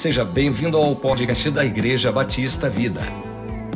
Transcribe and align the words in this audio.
Seja 0.00 0.24
bem-vindo 0.24 0.78
ao 0.78 0.96
podcast 0.96 1.50
da 1.50 1.62
Igreja 1.62 2.10
Batista 2.10 2.70
Vida. 2.70 3.02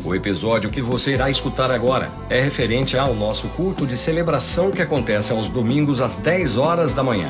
O 0.02 0.14
episódio 0.14 0.70
que 0.70 0.80
você 0.80 1.12
irá 1.12 1.28
escutar 1.28 1.70
agora 1.70 2.08
é 2.30 2.40
referente 2.40 2.96
ao 2.96 3.12
nosso 3.12 3.46
culto 3.50 3.86
de 3.86 3.98
celebração 3.98 4.70
que 4.70 4.80
acontece 4.80 5.32
aos 5.32 5.48
domingos 5.48 6.00
às 6.00 6.16
10 6.16 6.56
horas 6.56 6.94
da 6.94 7.02
manhã. 7.02 7.28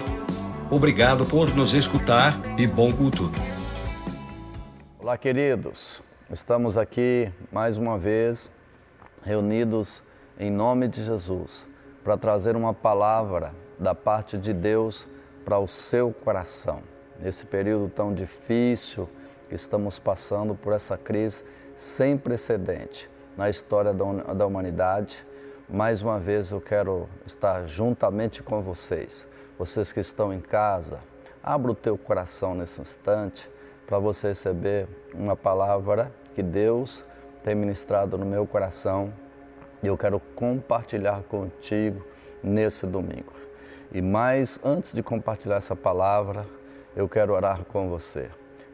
Obrigado 0.71 1.27
por 1.27 1.53
nos 1.57 1.75
escutar 1.75 2.41
e 2.57 2.69
bom 2.69 2.93
culto. 2.93 3.33
Olá, 5.01 5.19
queridos. 5.19 6.01
Estamos 6.31 6.77
aqui 6.77 7.33
mais 7.51 7.77
uma 7.77 7.99
vez 7.99 8.49
reunidos 9.25 10.05
em 10.39 10.53
nome 10.53 10.87
de 10.87 11.05
Jesus 11.05 11.67
para 12.05 12.17
trazer 12.17 12.55
uma 12.55 12.73
palavra 12.73 13.53
da 13.77 13.93
parte 13.93 14.39
de 14.39 14.53
Deus 14.53 15.05
para 15.45 15.59
o 15.59 15.67
seu 15.67 16.13
coração 16.13 16.94
nesse 17.21 17.45
período 17.45 17.89
tão 17.89 18.13
difícil 18.13 19.09
que 19.49 19.55
estamos 19.55 19.99
passando 19.99 20.55
por 20.55 20.73
essa 20.73 20.97
crise 20.97 21.45
sem 21.77 22.17
precedente 22.17 23.11
na 23.37 23.51
história 23.51 23.93
da 23.93 24.47
humanidade. 24.47 25.25
Mais 25.69 26.03
uma 26.03 26.19
vez 26.19 26.51
eu 26.51 26.61
quero 26.61 27.09
estar 27.27 27.67
juntamente 27.67 28.43
com 28.43 28.63
vocês, 28.63 29.27
vocês 29.59 29.93
que 29.93 30.01
estão 30.01 30.33
em 30.33 30.41
casa. 30.41 30.99
Abra 31.43 31.73
o 31.73 31.75
teu 31.75 31.97
coração 31.97 32.55
nesse 32.55 32.81
instante 32.81 33.51
para 33.87 33.99
você 33.99 34.29
receber 34.29 34.89
uma 35.15 35.37
palavra 35.37 36.13
que 36.35 36.43
Deus 36.43 37.05
tem 37.43 37.55
ministrado 37.55 38.17
no 38.17 38.25
meu 38.25 38.47
coração 38.47 39.13
e 39.83 39.87
eu 39.87 39.97
quero 39.99 40.19
compartilhar 40.35 41.23
contigo 41.25 42.05
nesse 42.43 42.87
domingo. 42.87 43.33
E 43.93 44.01
mais 44.01 44.59
antes 44.65 44.93
de 44.93 45.03
compartilhar 45.03 45.57
essa 45.57 45.77
palavra, 45.77 46.47
eu 46.97 47.09
quero 47.09 47.33
orar 47.33 47.65
com 47.65 47.89
você. 47.89 48.31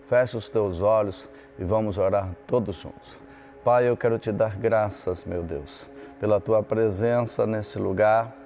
Feche 0.08 0.36
os 0.36 0.48
teus 0.48 0.80
olhos 0.80 1.28
e 1.58 1.64
vamos 1.64 1.98
orar 1.98 2.30
todos 2.46 2.76
juntos. 2.76 3.18
Pai, 3.64 3.88
eu 3.88 3.96
quero 3.96 4.18
te 4.18 4.32
dar 4.32 4.56
graças, 4.56 5.24
meu 5.24 5.42
Deus, 5.42 5.88
pela 6.18 6.40
tua 6.40 6.62
presença 6.62 7.46
nesse 7.46 7.78
lugar. 7.78 8.36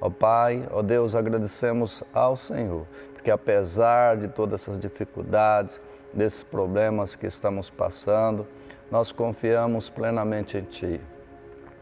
Ó 0.00 0.10
Pai, 0.10 0.66
ó 0.70 0.82
Deus, 0.82 1.14
agradecemos 1.14 2.02
ao 2.12 2.36
Senhor, 2.36 2.86
porque 3.12 3.30
apesar 3.30 4.16
de 4.16 4.28
todas 4.28 4.62
essas 4.62 4.78
dificuldades, 4.78 5.80
desses 6.12 6.42
problemas 6.42 7.14
que 7.16 7.26
estamos 7.26 7.70
passando, 7.70 8.46
nós 8.90 9.12
confiamos 9.12 9.88
plenamente 9.88 10.58
em 10.58 10.62
Ti. 10.62 11.00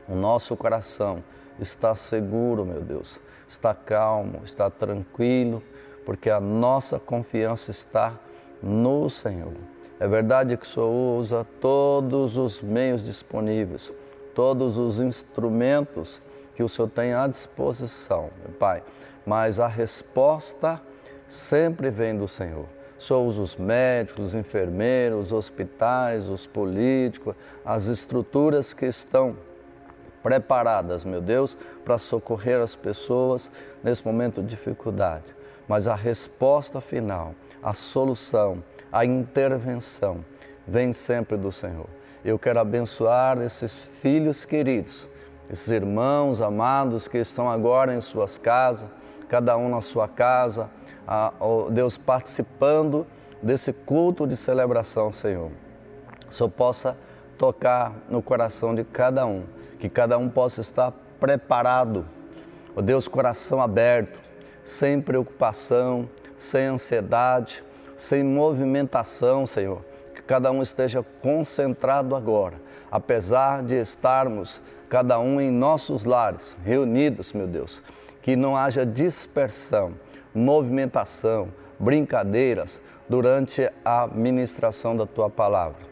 O 0.08 0.14
nosso 0.14 0.56
coração 0.56 1.22
está 1.58 1.94
seguro, 1.94 2.64
meu 2.64 2.80
Deus, 2.80 3.20
está 3.48 3.74
calmo, 3.74 4.42
está 4.44 4.70
tranquilo, 4.70 5.62
porque 6.04 6.30
a 6.30 6.40
nossa 6.40 6.98
confiança 6.98 7.70
está 7.70 8.18
no 8.62 9.08
Senhor. 9.08 9.52
É 9.98 10.08
verdade 10.08 10.56
que 10.56 10.64
o 10.64 10.68
Senhor 10.68 11.18
usa 11.18 11.46
todos 11.60 12.36
os 12.36 12.62
meios 12.62 13.04
disponíveis, 13.04 13.92
todos 14.34 14.76
os 14.76 15.00
instrumentos 15.00 16.22
que 16.54 16.62
o 16.62 16.68
Senhor 16.68 16.88
tem 16.88 17.12
à 17.12 17.26
disposição, 17.26 18.30
meu 18.42 18.54
Pai, 18.58 18.82
mas 19.26 19.60
a 19.60 19.66
resposta 19.66 20.80
sempre 21.28 21.90
vem 21.90 22.16
do 22.16 22.26
Senhor. 22.26 22.66
Usa 22.98 23.40
os 23.40 23.56
médicos, 23.56 24.26
os 24.26 24.34
enfermeiros, 24.34 25.26
os 25.26 25.32
hospitais, 25.32 26.28
os 26.28 26.46
políticos, 26.46 27.34
as 27.64 27.86
estruturas 27.86 28.74
que 28.74 28.86
estão 28.86 29.36
preparadas, 30.22 31.04
meu 31.04 31.20
Deus, 31.20 31.56
para 31.82 31.96
socorrer 31.96 32.60
as 32.60 32.76
pessoas 32.76 33.50
nesse 33.82 34.04
momento 34.04 34.42
de 34.42 34.48
dificuldade 34.48 35.39
mas 35.70 35.86
a 35.86 35.94
resposta 35.94 36.80
final, 36.80 37.32
a 37.62 37.72
solução, 37.72 38.60
a 38.90 39.04
intervenção 39.04 40.24
vem 40.66 40.92
sempre 40.92 41.36
do 41.36 41.52
Senhor. 41.52 41.86
Eu 42.24 42.40
quero 42.40 42.58
abençoar 42.58 43.40
esses 43.40 43.72
filhos 43.72 44.44
queridos, 44.44 45.08
esses 45.48 45.68
irmãos 45.68 46.42
amados 46.42 47.06
que 47.06 47.18
estão 47.18 47.48
agora 47.48 47.94
em 47.94 48.00
suas 48.00 48.36
casas, 48.36 48.90
cada 49.28 49.56
um 49.56 49.68
na 49.68 49.80
sua 49.80 50.08
casa, 50.08 50.68
Deus 51.70 51.96
participando 51.96 53.06
desse 53.40 53.72
culto 53.72 54.26
de 54.26 54.36
celebração, 54.36 55.12
Senhor. 55.12 55.52
Só 56.28 56.48
possa 56.48 56.98
tocar 57.38 57.94
no 58.08 58.20
coração 58.20 58.74
de 58.74 58.82
cada 58.82 59.24
um, 59.24 59.44
que 59.78 59.88
cada 59.88 60.18
um 60.18 60.28
possa 60.28 60.62
estar 60.62 60.92
preparado, 61.20 62.04
o 62.74 62.82
Deus, 62.82 63.06
coração 63.06 63.62
aberto, 63.62 64.19
sem 64.64 65.00
preocupação, 65.00 66.08
sem 66.38 66.66
ansiedade, 66.66 67.62
sem 67.96 68.22
movimentação, 68.24 69.46
Senhor. 69.46 69.84
Que 70.14 70.22
cada 70.22 70.50
um 70.50 70.62
esteja 70.62 71.04
concentrado 71.22 72.14
agora, 72.14 72.56
apesar 72.90 73.62
de 73.62 73.76
estarmos 73.76 74.60
cada 74.88 75.18
um 75.18 75.40
em 75.40 75.50
nossos 75.50 76.04
lares, 76.04 76.56
reunidos, 76.64 77.32
meu 77.32 77.46
Deus. 77.46 77.82
Que 78.22 78.36
não 78.36 78.56
haja 78.56 78.84
dispersão, 78.84 79.94
movimentação, 80.34 81.48
brincadeiras 81.78 82.80
durante 83.08 83.70
a 83.84 84.06
ministração 84.06 84.96
da 84.96 85.06
tua 85.06 85.28
palavra. 85.28 85.90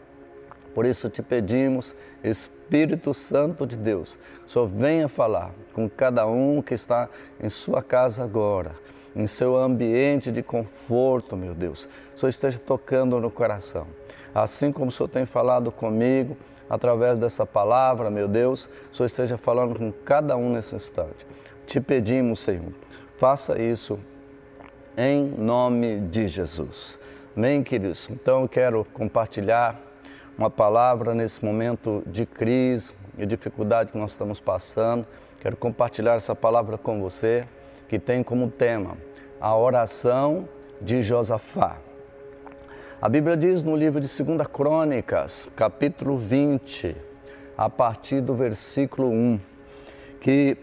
Por 0.73 0.85
isso 0.85 1.09
te 1.09 1.21
pedimos, 1.21 1.95
Espírito 2.23 3.13
Santo 3.13 3.65
de 3.65 3.75
Deus, 3.75 4.17
só 4.45 4.65
venha 4.65 5.07
falar 5.07 5.51
com 5.73 5.89
cada 5.89 6.25
um 6.27 6.61
que 6.61 6.73
está 6.73 7.09
em 7.39 7.49
sua 7.49 7.81
casa 7.81 8.23
agora, 8.23 8.75
em 9.15 9.27
seu 9.27 9.55
ambiente 9.55 10.31
de 10.31 10.43
conforto, 10.43 11.35
meu 11.35 11.53
Deus. 11.53 11.87
Só 12.15 12.27
esteja 12.27 12.59
tocando 12.59 13.19
no 13.19 13.31
coração. 13.31 13.87
Assim 14.33 14.71
como 14.71 14.87
o 14.87 14.91
Senhor 14.91 15.09
tem 15.09 15.25
falado 15.25 15.71
comigo, 15.71 16.37
através 16.69 17.17
dessa 17.17 17.45
palavra, 17.45 18.09
meu 18.09 18.27
Deus, 18.27 18.69
só 18.91 19.05
esteja 19.05 19.37
falando 19.37 19.77
com 19.77 19.91
cada 19.91 20.37
um 20.37 20.51
nesse 20.51 20.75
instante. 20.75 21.25
Te 21.65 21.81
pedimos, 21.81 22.39
Senhor, 22.39 22.71
faça 23.17 23.59
isso 23.59 23.99
em 24.97 25.25
nome 25.25 25.99
de 26.01 26.27
Jesus. 26.27 26.99
Amém, 27.35 27.63
queridos? 27.63 28.09
Então 28.09 28.41
eu 28.41 28.49
quero 28.49 28.85
compartilhar 28.93 29.79
uma 30.37 30.49
palavra 30.49 31.13
nesse 31.13 31.43
momento 31.43 32.03
de 32.05 32.25
crise 32.25 32.93
e 33.19 33.25
dificuldade 33.25 33.91
que 33.91 33.97
nós 33.97 34.11
estamos 34.11 34.39
passando. 34.39 35.05
Quero 35.39 35.55
compartilhar 35.55 36.15
essa 36.15 36.33
palavra 36.33 36.77
com 36.77 36.99
você, 37.01 37.45
que 37.87 37.99
tem 37.99 38.23
como 38.23 38.49
tema 38.49 38.97
a 39.39 39.55
oração 39.55 40.47
de 40.81 41.01
Josafá. 41.01 41.77
A 43.01 43.07
Bíblia 43.07 43.37
diz 43.37 43.63
no 43.63 43.75
livro 43.75 44.01
de 44.01 44.23
2 44.23 44.47
Crônicas, 44.47 45.49
capítulo 45.55 46.17
20, 46.17 46.95
a 47.57 47.69
partir 47.69 48.21
do 48.21 48.33
versículo 48.33 49.09
1, 49.09 49.39
que 50.19 50.57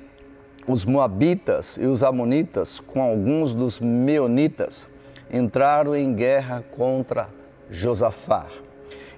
os 0.66 0.84
Moabitas 0.84 1.78
e 1.78 1.86
os 1.86 2.02
Amonitas, 2.02 2.80
com 2.80 3.00
alguns 3.00 3.54
dos 3.54 3.78
Meonitas, 3.80 4.88
entraram 5.30 5.94
em 5.94 6.14
guerra 6.14 6.64
contra 6.76 7.28
Josafá. 7.70 8.46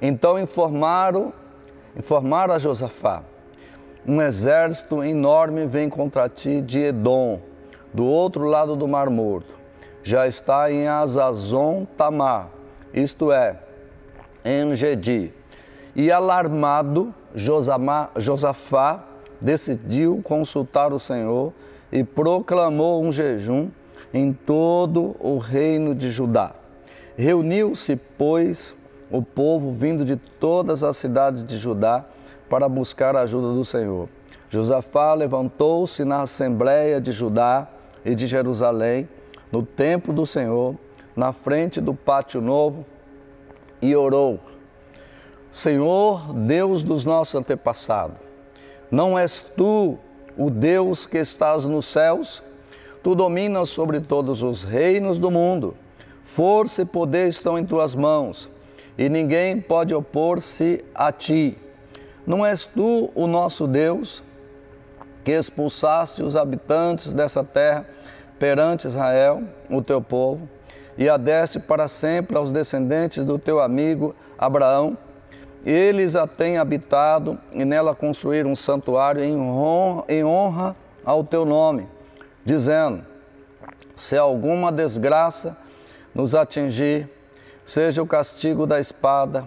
Então 0.00 0.38
informaram, 0.38 1.32
informaram 1.96 2.54
a 2.54 2.58
Josafá: 2.58 3.22
um 4.06 4.20
exército 4.22 5.02
enorme 5.02 5.66
vem 5.66 5.88
contra 5.88 6.28
ti 6.28 6.60
de 6.60 6.78
Edom, 6.80 7.40
do 7.92 8.04
outro 8.04 8.44
lado 8.44 8.74
do 8.76 8.88
Mar 8.88 9.10
Morto. 9.10 9.54
Já 10.02 10.26
está 10.26 10.70
em 10.72 10.88
Azazon 10.88 11.84
Tamar, 11.96 12.48
isto 12.94 13.30
é, 13.30 13.56
em 14.44 14.74
Gedi. 14.74 15.32
E 15.94 16.10
alarmado, 16.10 17.12
Josafá 17.34 19.04
decidiu 19.40 20.20
consultar 20.22 20.92
o 20.92 20.98
Senhor 20.98 21.52
e 21.90 22.04
proclamou 22.04 23.02
um 23.02 23.10
jejum 23.10 23.68
em 24.12 24.32
todo 24.32 25.16
o 25.18 25.38
reino 25.38 25.94
de 25.94 26.10
Judá. 26.10 26.52
Reuniu-se, 27.16 27.96
pois, 27.96 28.74
o 29.10 29.22
povo 29.22 29.72
vindo 29.72 30.04
de 30.04 30.16
todas 30.16 30.82
as 30.82 30.96
cidades 30.96 31.44
de 31.44 31.56
Judá 31.56 32.04
para 32.48 32.68
buscar 32.68 33.16
a 33.16 33.20
ajuda 33.20 33.54
do 33.54 33.64
Senhor. 33.64 34.08
Josafá 34.48 35.14
levantou-se 35.14 36.04
na 36.04 36.22
assembleia 36.22 37.00
de 37.00 37.12
Judá 37.12 37.68
e 38.04 38.14
de 38.14 38.26
Jerusalém, 38.26 39.08
no 39.52 39.62
templo 39.62 40.12
do 40.12 40.24
Senhor, 40.24 40.74
na 41.14 41.32
frente 41.32 41.80
do 41.80 41.94
pátio 41.94 42.40
novo, 42.40 42.84
e 43.80 43.94
orou: 43.94 44.40
Senhor, 45.50 46.32
Deus 46.32 46.82
dos 46.82 47.04
nossos 47.04 47.34
antepassados, 47.34 48.18
não 48.90 49.18
és 49.18 49.42
tu 49.56 49.98
o 50.36 50.50
Deus 50.50 51.06
que 51.06 51.18
estás 51.18 51.66
nos 51.66 51.86
céus? 51.86 52.42
Tu 53.02 53.14
dominas 53.14 53.68
sobre 53.68 54.00
todos 54.00 54.42
os 54.42 54.64
reinos 54.64 55.18
do 55.18 55.30
mundo. 55.30 55.74
Força 56.24 56.82
e 56.82 56.84
poder 56.84 57.28
estão 57.28 57.58
em 57.58 57.64
tuas 57.64 57.94
mãos 57.94 58.50
e 58.98 59.08
ninguém 59.08 59.60
pode 59.60 59.94
opor-se 59.94 60.84
a 60.92 61.12
ti. 61.12 61.56
Não 62.26 62.44
és 62.44 62.66
tu 62.66 63.10
o 63.14 63.28
nosso 63.28 63.68
Deus 63.68 64.24
que 65.24 65.30
expulsaste 65.30 66.22
os 66.22 66.34
habitantes 66.36 67.12
dessa 67.12 67.44
terra 67.44 67.86
perante 68.38 68.88
Israel, 68.88 69.42
o 69.70 69.80
teu 69.80 70.02
povo, 70.02 70.48
e 70.96 71.08
a 71.08 71.16
deste 71.16 71.60
para 71.60 71.86
sempre 71.86 72.36
aos 72.36 72.50
descendentes 72.50 73.24
do 73.24 73.38
teu 73.38 73.60
amigo 73.60 74.16
Abraão. 74.36 74.98
Eles 75.64 76.16
a 76.16 76.26
têm 76.26 76.58
habitado 76.58 77.38
e 77.52 77.64
nela 77.64 77.94
construíram 77.94 78.50
um 78.50 78.56
santuário 78.56 79.22
em 79.22 80.24
honra 80.24 80.76
ao 81.04 81.22
teu 81.22 81.44
nome, 81.44 81.86
dizendo: 82.44 83.04
Se 83.94 84.16
alguma 84.16 84.72
desgraça 84.72 85.56
nos 86.14 86.34
atingir, 86.34 87.08
seja 87.68 88.02
o 88.02 88.06
castigo 88.06 88.66
da 88.66 88.80
espada, 88.80 89.44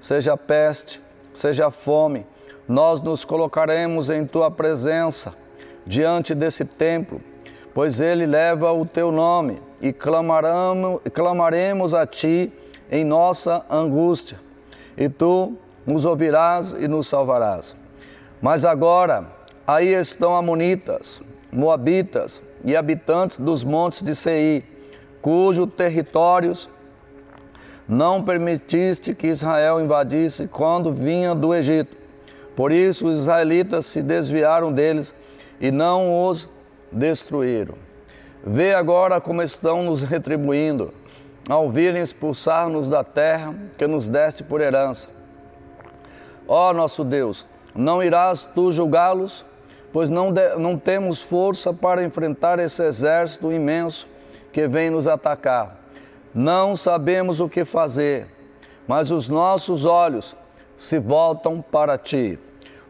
seja 0.00 0.32
a 0.32 0.36
peste, 0.36 1.00
seja 1.32 1.68
a 1.68 1.70
fome, 1.70 2.26
nós 2.66 3.00
nos 3.00 3.24
colocaremos 3.24 4.10
em 4.10 4.26
tua 4.26 4.50
presença 4.50 5.32
diante 5.86 6.34
desse 6.34 6.64
templo, 6.64 7.20
pois 7.72 8.00
ele 8.00 8.26
leva 8.26 8.72
o 8.72 8.84
teu 8.84 9.12
nome 9.12 9.62
e 9.80 9.92
clamaremos, 9.92 11.94
a 11.94 12.04
ti 12.04 12.52
em 12.90 13.04
nossa 13.04 13.64
angústia, 13.70 14.40
e 14.96 15.08
tu 15.08 15.54
nos 15.86 16.04
ouvirás 16.04 16.72
e 16.72 16.88
nos 16.88 17.06
salvarás. 17.06 17.76
Mas 18.42 18.64
agora, 18.64 19.28
aí 19.64 19.94
estão 19.94 20.34
Amonitas, 20.34 21.22
Moabitas 21.52 22.42
e 22.64 22.74
habitantes 22.74 23.38
dos 23.38 23.62
montes 23.62 24.02
de 24.02 24.16
Seir, 24.16 24.64
cujos 25.22 25.68
territórios 25.76 26.68
não 27.90 28.22
permitiste 28.22 29.16
que 29.16 29.26
Israel 29.26 29.80
invadisse 29.80 30.46
quando 30.46 30.92
vinha 30.92 31.34
do 31.34 31.52
Egito. 31.52 31.96
Por 32.54 32.70
isso 32.70 33.08
os 33.08 33.18
israelitas 33.18 33.84
se 33.86 34.00
desviaram 34.00 34.72
deles 34.72 35.12
e 35.60 35.72
não 35.72 36.24
os 36.24 36.48
destruíram. 36.92 37.74
Vê 38.44 38.74
agora 38.74 39.20
como 39.20 39.42
estão 39.42 39.82
nos 39.82 40.04
retribuindo, 40.04 40.94
ao 41.48 41.68
virem 41.68 42.00
expulsar-nos 42.00 42.88
da 42.88 43.02
terra 43.02 43.52
que 43.76 43.88
nos 43.88 44.08
deste 44.08 44.44
por 44.44 44.60
herança. 44.60 45.08
Ó 46.46 46.72
nosso 46.72 47.02
Deus, 47.02 47.44
não 47.74 48.00
irás 48.00 48.48
tu 48.54 48.70
julgá-los? 48.70 49.44
Pois 49.92 50.08
não, 50.08 50.32
de, 50.32 50.54
não 50.56 50.78
temos 50.78 51.20
força 51.20 51.72
para 51.72 52.04
enfrentar 52.04 52.60
esse 52.60 52.84
exército 52.84 53.52
imenso 53.52 54.06
que 54.52 54.68
vem 54.68 54.90
nos 54.90 55.08
atacar. 55.08 55.79
Não 56.34 56.76
sabemos 56.76 57.40
o 57.40 57.48
que 57.48 57.64
fazer, 57.64 58.26
mas 58.86 59.10
os 59.10 59.28
nossos 59.28 59.84
olhos 59.84 60.36
se 60.76 60.98
voltam 60.98 61.60
para 61.60 61.98
ti. 61.98 62.38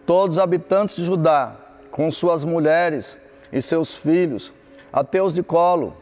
Todos 0.07 0.37
os 0.37 0.43
habitantes 0.43 0.97
de 0.97 1.05
Judá, 1.05 1.57
com 1.91 2.11
suas 2.11 2.45
mulheres 2.45 3.17
e 3.53 3.61
seus 3.63 3.95
filhos, 3.95 4.53
ateus 4.93 5.33
de 5.33 5.43
colo, 5.43 5.97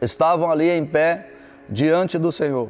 estavam 0.00 0.50
ali 0.50 0.70
em 0.70 0.84
pé 0.84 1.30
diante 1.68 2.18
do 2.18 2.30
Senhor. 2.30 2.68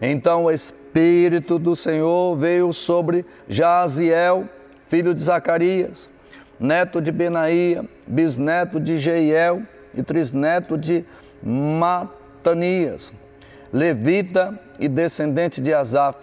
Então 0.00 0.44
o 0.44 0.50
Espírito 0.50 1.58
do 1.58 1.76
Senhor 1.76 2.36
veio 2.36 2.72
sobre 2.72 3.24
Jaziel, 3.48 4.48
filho 4.88 5.14
de 5.14 5.20
Zacarias, 5.22 6.10
neto 6.58 7.00
de 7.00 7.12
Benaía, 7.12 7.84
bisneto 8.06 8.80
de 8.80 8.98
Jeiel 8.98 9.62
e 9.94 10.02
trisneto 10.02 10.76
de 10.76 11.04
Matanias, 11.42 13.12
levita 13.76 14.58
e 14.78 14.88
descendente 14.88 15.60
de 15.60 15.74
Asaf. 15.74 16.18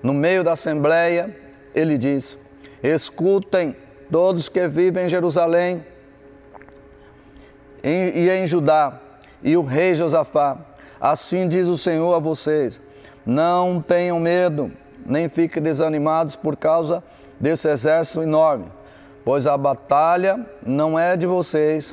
No 0.00 0.14
meio 0.14 0.44
da 0.44 0.52
assembleia, 0.52 1.36
ele 1.74 1.98
diz: 1.98 2.38
Escutem 2.80 3.74
todos 4.10 4.48
que 4.48 4.68
vivem 4.68 5.06
em 5.06 5.08
Jerusalém 5.08 5.84
e 7.82 8.30
em 8.30 8.46
Judá, 8.46 9.00
e 9.42 9.56
o 9.56 9.62
rei 9.62 9.96
Josafá. 9.96 10.56
Assim 11.00 11.48
diz 11.48 11.66
o 11.66 11.76
Senhor 11.76 12.14
a 12.14 12.20
vocês: 12.20 12.80
não 13.26 13.82
tenham 13.82 14.20
medo, 14.20 14.70
nem 15.04 15.28
fiquem 15.28 15.60
desanimados 15.60 16.36
por 16.36 16.56
causa 16.56 17.02
desse 17.40 17.68
exército 17.68 18.22
enorme, 18.22 18.66
pois 19.24 19.48
a 19.48 19.56
batalha 19.56 20.46
não 20.64 20.96
é 20.96 21.16
de 21.16 21.26
vocês, 21.26 21.92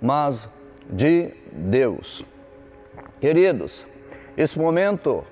mas 0.00 0.48
de 0.88 1.34
Deus. 1.52 2.24
Queridos, 3.20 3.84
esse 4.38 4.56
momento 4.56 5.24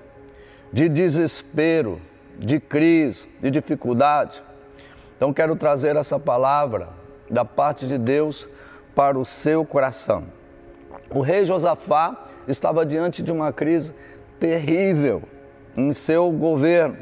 de 0.71 0.89
desespero, 0.89 2.01
de 2.37 2.59
crise, 2.59 3.25
de 3.41 3.49
dificuldade, 3.49 4.43
então 5.15 5.31
quero 5.31 5.55
trazer 5.55 5.95
essa 5.95 6.19
palavra 6.19 6.89
da 7.29 7.45
parte 7.45 7.87
de 7.87 7.97
Deus 7.97 8.49
para 8.93 9.17
o 9.17 9.23
seu 9.23 9.63
coração. 9.65 10.25
O 11.09 11.21
rei 11.21 11.45
Josafá 11.45 12.27
estava 12.49 12.85
diante 12.85 13.23
de 13.23 13.31
uma 13.31 13.53
crise 13.53 13.93
terrível 14.41 15.23
em 15.77 15.93
seu 15.93 16.29
governo. 16.29 16.97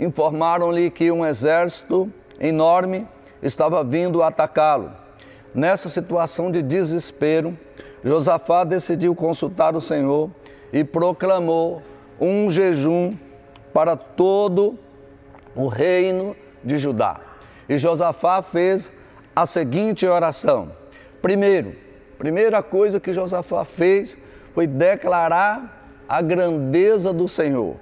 Informaram-lhe 0.00 0.90
que 0.90 1.12
um 1.12 1.24
exército 1.24 2.12
enorme 2.40 3.06
estava 3.40 3.84
vindo 3.84 4.24
atacá-lo. 4.24 4.90
Nessa 5.54 5.88
situação 5.88 6.50
de 6.50 6.62
desespero, 6.62 7.56
Josafá 8.02 8.64
decidiu 8.64 9.14
consultar 9.14 9.76
o 9.76 9.80
Senhor 9.80 10.30
e 10.74 10.82
proclamou 10.82 11.80
um 12.20 12.50
jejum 12.50 13.16
para 13.72 13.94
todo 13.94 14.76
o 15.54 15.68
reino 15.68 16.34
de 16.64 16.78
Judá. 16.78 17.20
E 17.68 17.78
Josafá 17.78 18.42
fez 18.42 18.90
a 19.36 19.46
seguinte 19.46 20.04
oração: 20.04 20.72
Primeiro, 21.22 21.76
primeira 22.18 22.60
coisa 22.60 22.98
que 22.98 23.12
Josafá 23.12 23.64
fez 23.64 24.16
foi 24.52 24.66
declarar 24.66 26.02
a 26.08 26.20
grandeza 26.20 27.12
do 27.12 27.28
Senhor. 27.28 27.76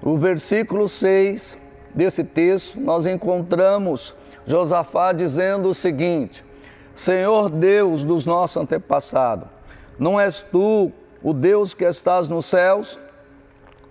O 0.00 0.16
versículo 0.16 0.88
6 0.88 1.58
desse 1.92 2.22
texto, 2.22 2.80
nós 2.80 3.06
encontramos 3.06 4.14
Josafá 4.46 5.12
dizendo 5.12 5.70
o 5.70 5.74
seguinte: 5.74 6.44
Senhor 6.94 7.50
Deus 7.50 8.04
dos 8.04 8.24
nossos 8.24 8.56
antepassados, 8.56 9.48
não 9.98 10.18
és 10.18 10.46
tu 10.52 10.92
o 11.22 11.32
Deus 11.32 11.74
que 11.74 11.84
estás 11.84 12.28
nos 12.28 12.46
céus? 12.46 12.98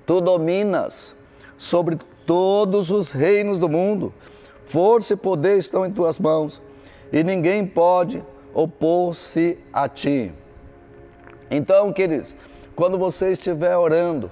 Tu 0.05 0.21
dominas 0.21 1.15
sobre 1.57 1.97
todos 2.25 2.89
os 2.89 3.11
reinos 3.11 3.57
do 3.57 3.67
mundo. 3.69 4.13
Força 4.65 5.13
e 5.13 5.17
poder 5.17 5.57
estão 5.57 5.85
em 5.85 5.91
tuas 5.91 6.19
mãos, 6.19 6.61
e 7.11 7.23
ninguém 7.23 7.65
pode 7.65 8.23
opor-se 8.53 9.57
a 9.73 9.89
ti. 9.89 10.31
Então, 11.49 11.91
queridos, 11.91 12.35
quando 12.75 12.97
você 12.97 13.31
estiver 13.31 13.75
orando, 13.75 14.29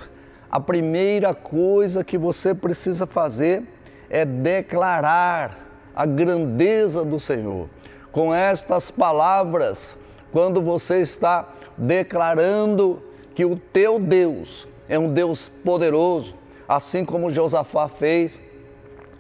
a 0.50 0.60
primeira 0.60 1.34
coisa 1.34 2.04
que 2.04 2.18
você 2.18 2.54
precisa 2.54 3.06
fazer 3.06 3.64
é 4.10 4.24
declarar 4.24 5.58
a 5.96 6.06
grandeza 6.06 7.04
do 7.04 7.20
Senhor. 7.20 7.68
Com 8.12 8.34
estas 8.34 8.90
palavras, 8.92 9.98
quando 10.38 10.62
você 10.62 11.00
está 11.00 11.48
declarando 11.76 13.02
que 13.34 13.44
o 13.44 13.56
teu 13.56 13.98
Deus 13.98 14.68
é 14.88 15.00
um 15.00 15.12
Deus 15.12 15.50
poderoso, 15.50 16.36
assim 16.68 17.04
como 17.04 17.32
Josafá 17.32 17.90
fez, 17.90 18.40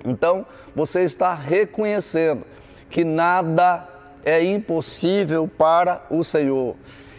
então 0.06 0.46
você 0.76 1.02
está 1.02 1.34
reconhecendo 1.34 2.46
que 2.88 3.04
nada 3.04 3.90
é 4.24 4.44
impossível 4.44 5.48
para 5.58 6.06
o 6.12 6.24
Senhor. 6.24 6.76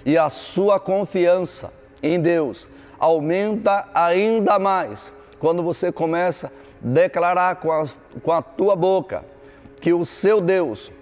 E 0.06 0.16
a 0.16 0.28
sua 0.28 0.78
confiança 0.78 1.72
em 2.00 2.20
Deus 2.20 2.68
aumenta 3.00 3.88
ainda 3.92 4.60
mais 4.60 5.12
quando 5.40 5.60
você 5.60 5.90
começa 5.90 6.46
a 6.46 6.50
declarar 6.80 7.56
com 7.56 7.72
a, 7.72 7.84
com 8.22 8.30
a 8.30 8.42
tua 8.42 8.76
boca 8.76 9.24
que 9.80 9.92
o 9.92 10.04
seu 10.04 10.40
Deus 10.40 10.92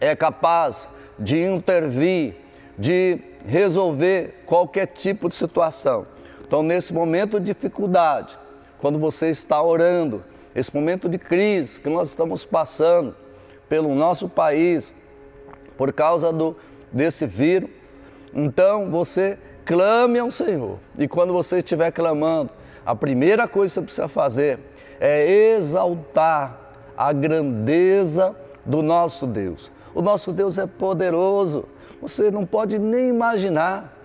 é 0.00 0.14
capaz 0.14 0.88
de 1.18 1.40
intervir, 1.40 2.36
de 2.78 3.18
resolver 3.46 4.42
qualquer 4.46 4.86
tipo 4.86 5.28
de 5.28 5.34
situação. 5.34 6.06
Então, 6.46 6.62
nesse 6.62 6.92
momento 6.92 7.38
de 7.38 7.46
dificuldade, 7.46 8.38
quando 8.78 8.98
você 8.98 9.30
está 9.30 9.62
orando, 9.62 10.24
esse 10.54 10.74
momento 10.74 11.08
de 11.08 11.18
crise 11.18 11.80
que 11.80 11.88
nós 11.88 12.08
estamos 12.08 12.44
passando 12.44 13.14
pelo 13.68 13.94
nosso 13.94 14.28
país, 14.28 14.92
por 15.76 15.92
causa 15.92 16.32
do, 16.32 16.56
desse 16.92 17.26
vírus. 17.26 17.70
Então 18.32 18.90
você 18.90 19.38
clame 19.64 20.18
ao 20.18 20.30
Senhor. 20.30 20.78
E 20.98 21.08
quando 21.08 21.32
você 21.32 21.58
estiver 21.58 21.90
clamando, 21.90 22.50
a 22.84 22.94
primeira 22.94 23.48
coisa 23.48 23.70
que 23.70 23.74
você 23.74 23.82
precisa 23.82 24.08
fazer 24.08 24.58
é 25.00 25.54
exaltar 25.56 26.60
a 26.96 27.12
grandeza 27.12 28.36
do 28.64 28.82
nosso 28.82 29.26
Deus. 29.26 29.70
O 29.94 30.02
nosso 30.02 30.32
Deus 30.32 30.58
é 30.58 30.66
poderoso. 30.66 31.66
Você 32.02 32.30
não 32.30 32.44
pode 32.44 32.78
nem 32.78 33.08
imaginar. 33.08 33.96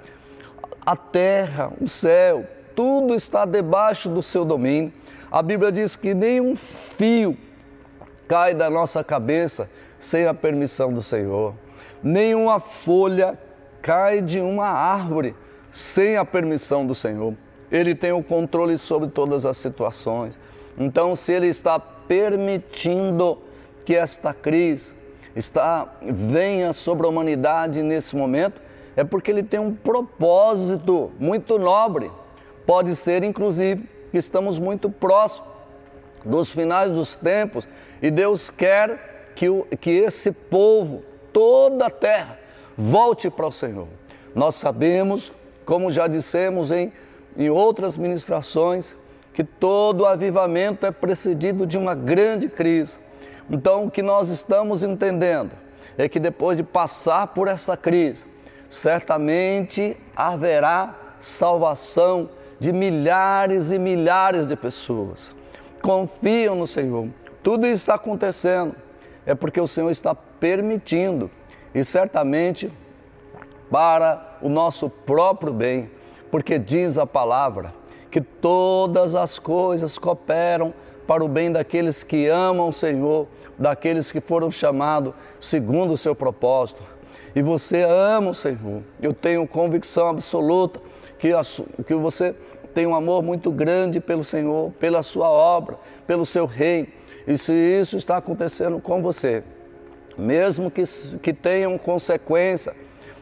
A 0.85 0.95
terra, 0.95 1.71
o 1.81 1.87
céu, 1.87 2.45
tudo 2.75 3.13
está 3.13 3.45
debaixo 3.45 4.09
do 4.09 4.23
seu 4.23 4.45
domínio. 4.45 4.93
A 5.31 5.41
Bíblia 5.41 5.71
diz 5.71 5.95
que 5.95 6.13
nenhum 6.13 6.55
fio 6.55 7.37
cai 8.27 8.53
da 8.53 8.69
nossa 8.69 9.03
cabeça 9.03 9.69
sem 9.99 10.25
a 10.25 10.33
permissão 10.33 10.93
do 10.93 11.01
Senhor. 11.01 11.53
Nenhuma 12.01 12.59
folha 12.59 13.37
cai 13.81 14.21
de 14.21 14.39
uma 14.39 14.67
árvore 14.67 15.35
sem 15.71 16.17
a 16.17 16.23
permissão 16.23 16.85
do 16.85 16.95
Senhor. 16.95 17.35
Ele 17.71 17.93
tem 17.93 18.11
o 18.11 18.23
controle 18.23 18.77
sobre 18.77 19.09
todas 19.09 19.45
as 19.45 19.57
situações. 19.57 20.39
Então, 20.77 21.15
se 21.15 21.31
ele 21.31 21.47
está 21.47 21.79
permitindo 21.79 23.39
que 23.85 23.95
esta 23.95 24.33
crise 24.33 24.98
está 25.39 25.87
venha 26.01 26.73
sobre 26.73 27.05
a 27.05 27.09
humanidade 27.09 27.81
nesse 27.81 28.15
momento, 28.15 28.61
é 28.95 29.03
porque 29.03 29.31
ele 29.31 29.43
tem 29.43 29.59
um 29.59 29.73
propósito 29.73 31.11
muito 31.19 31.57
nobre. 31.57 32.11
Pode 32.65 32.95
ser, 32.95 33.23
inclusive, 33.23 33.89
que 34.11 34.17
estamos 34.17 34.59
muito 34.59 34.89
próximos 34.89 35.49
dos 36.25 36.51
finais 36.51 36.91
dos 36.91 37.15
tempos 37.15 37.67
e 38.01 38.11
Deus 38.11 38.49
quer 38.49 39.31
que, 39.35 39.49
o, 39.49 39.65
que 39.79 39.89
esse 39.89 40.31
povo, 40.31 41.03
toda 41.31 41.85
a 41.85 41.89
terra, 41.89 42.37
volte 42.77 43.29
para 43.29 43.47
o 43.47 43.51
Senhor. 43.51 43.87
Nós 44.35 44.55
sabemos, 44.55 45.31
como 45.65 45.89
já 45.89 46.07
dissemos 46.07 46.71
em, 46.71 46.91
em 47.37 47.49
outras 47.49 47.97
ministrações, 47.97 48.95
que 49.33 49.43
todo 49.43 50.05
avivamento 50.05 50.85
é 50.85 50.91
precedido 50.91 51.65
de 51.65 51.77
uma 51.77 51.95
grande 51.95 52.49
crise. 52.49 52.99
Então, 53.49 53.85
o 53.85 53.91
que 53.91 54.01
nós 54.01 54.29
estamos 54.29 54.83
entendendo 54.83 55.51
é 55.97 56.07
que 56.07 56.19
depois 56.19 56.55
de 56.55 56.63
passar 56.63 57.27
por 57.27 57.47
essa 57.47 57.75
crise, 57.75 58.25
certamente 58.69 59.97
haverá 60.15 60.95
salvação 61.19 62.29
de 62.59 62.71
milhares 62.71 63.71
e 63.71 63.79
milhares 63.79 64.45
de 64.45 64.55
pessoas. 64.55 65.35
Confiam 65.81 66.55
no 66.55 66.67
Senhor. 66.67 67.07
Tudo 67.41 67.65
isso 67.65 67.77
está 67.77 67.95
acontecendo 67.95 68.75
é 69.25 69.33
porque 69.33 69.59
o 69.59 69.67
Senhor 69.67 69.89
está 69.89 70.13
permitindo 70.13 71.31
e 71.73 71.83
certamente 71.83 72.71
para 73.69 74.37
o 74.41 74.49
nosso 74.49 74.89
próprio 74.89 75.53
bem, 75.53 75.89
porque 76.31 76.57
diz 76.57 76.97
a 76.97 77.05
palavra 77.05 77.73
que 78.09 78.19
todas 78.19 79.15
as 79.15 79.37
coisas 79.37 79.97
cooperam 79.97 80.73
para 81.05 81.23
o 81.23 81.27
bem 81.27 81.51
daqueles 81.51 82.03
que 82.03 82.27
amam 82.27 82.69
o 82.69 82.73
Senhor, 82.73 83.27
daqueles 83.59 84.11
que 84.11 84.21
foram 84.21 84.49
chamados 84.49 85.13
segundo 85.39 85.93
o 85.93 85.97
seu 85.97 86.15
propósito. 86.15 86.81
E 87.35 87.41
você 87.41 87.83
ama 87.83 88.31
o 88.31 88.33
Senhor. 88.33 88.81
Eu 89.01 89.13
tenho 89.13 89.45
convicção 89.45 90.07
absoluta 90.07 90.79
que, 91.19 91.33
a, 91.33 91.41
que 91.85 91.93
você 91.93 92.33
tem 92.73 92.87
um 92.87 92.95
amor 92.95 93.21
muito 93.21 93.51
grande 93.51 93.99
pelo 93.99 94.23
Senhor, 94.23 94.71
pela 94.79 95.03
sua 95.03 95.29
obra, 95.29 95.77
pelo 96.07 96.25
seu 96.25 96.45
reino. 96.45 96.87
E 97.27 97.37
se 97.37 97.51
isso 97.51 97.97
está 97.97 98.17
acontecendo 98.17 98.79
com 98.79 99.01
você, 99.01 99.43
mesmo 100.17 100.71
que, 100.71 100.83
que 101.21 101.33
tenham 101.33 101.77
consequência 101.77 102.73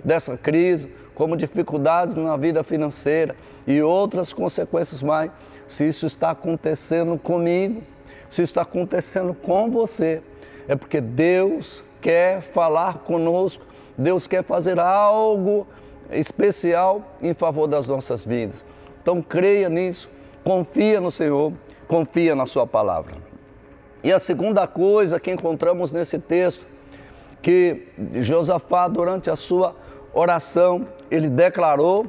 dessa 0.03 0.37
crise, 0.37 0.91
como 1.15 1.35
dificuldades 1.35 2.15
na 2.15 2.37
vida 2.37 2.63
financeira 2.63 3.35
e 3.65 3.81
outras 3.81 4.31
consequências 4.31 5.01
mais, 5.01 5.31
se 5.67 5.87
isso 5.87 6.05
está 6.05 6.31
acontecendo 6.31 7.17
comigo, 7.17 7.81
se 8.29 8.41
está 8.41 8.61
acontecendo 8.61 9.33
com 9.33 9.69
você, 9.69 10.21
é 10.67 10.75
porque 10.75 10.99
Deus 10.99 11.83
quer 12.01 12.41
falar 12.41 12.99
conosco, 12.99 13.65
Deus 13.97 14.27
quer 14.27 14.43
fazer 14.43 14.79
algo 14.79 15.65
especial 16.11 17.01
em 17.21 17.33
favor 17.33 17.67
das 17.67 17.87
nossas 17.87 18.25
vidas. 18.25 18.65
Então 19.01 19.21
creia 19.21 19.69
nisso, 19.69 20.09
confia 20.43 20.99
no 20.99 21.11
Senhor, 21.11 21.53
confia 21.87 22.35
na 22.35 22.45
Sua 22.45 22.67
palavra. 22.67 23.15
E 24.03 24.11
a 24.11 24.19
segunda 24.19 24.67
coisa 24.67 25.19
que 25.19 25.31
encontramos 25.31 25.91
nesse 25.91 26.19
texto, 26.19 26.65
que 27.41 27.87
Josafá, 28.15 28.87
durante 28.87 29.29
a 29.29 29.35
sua 29.35 29.75
oração, 30.13 30.87
ele 31.09 31.29
declarou 31.29 32.07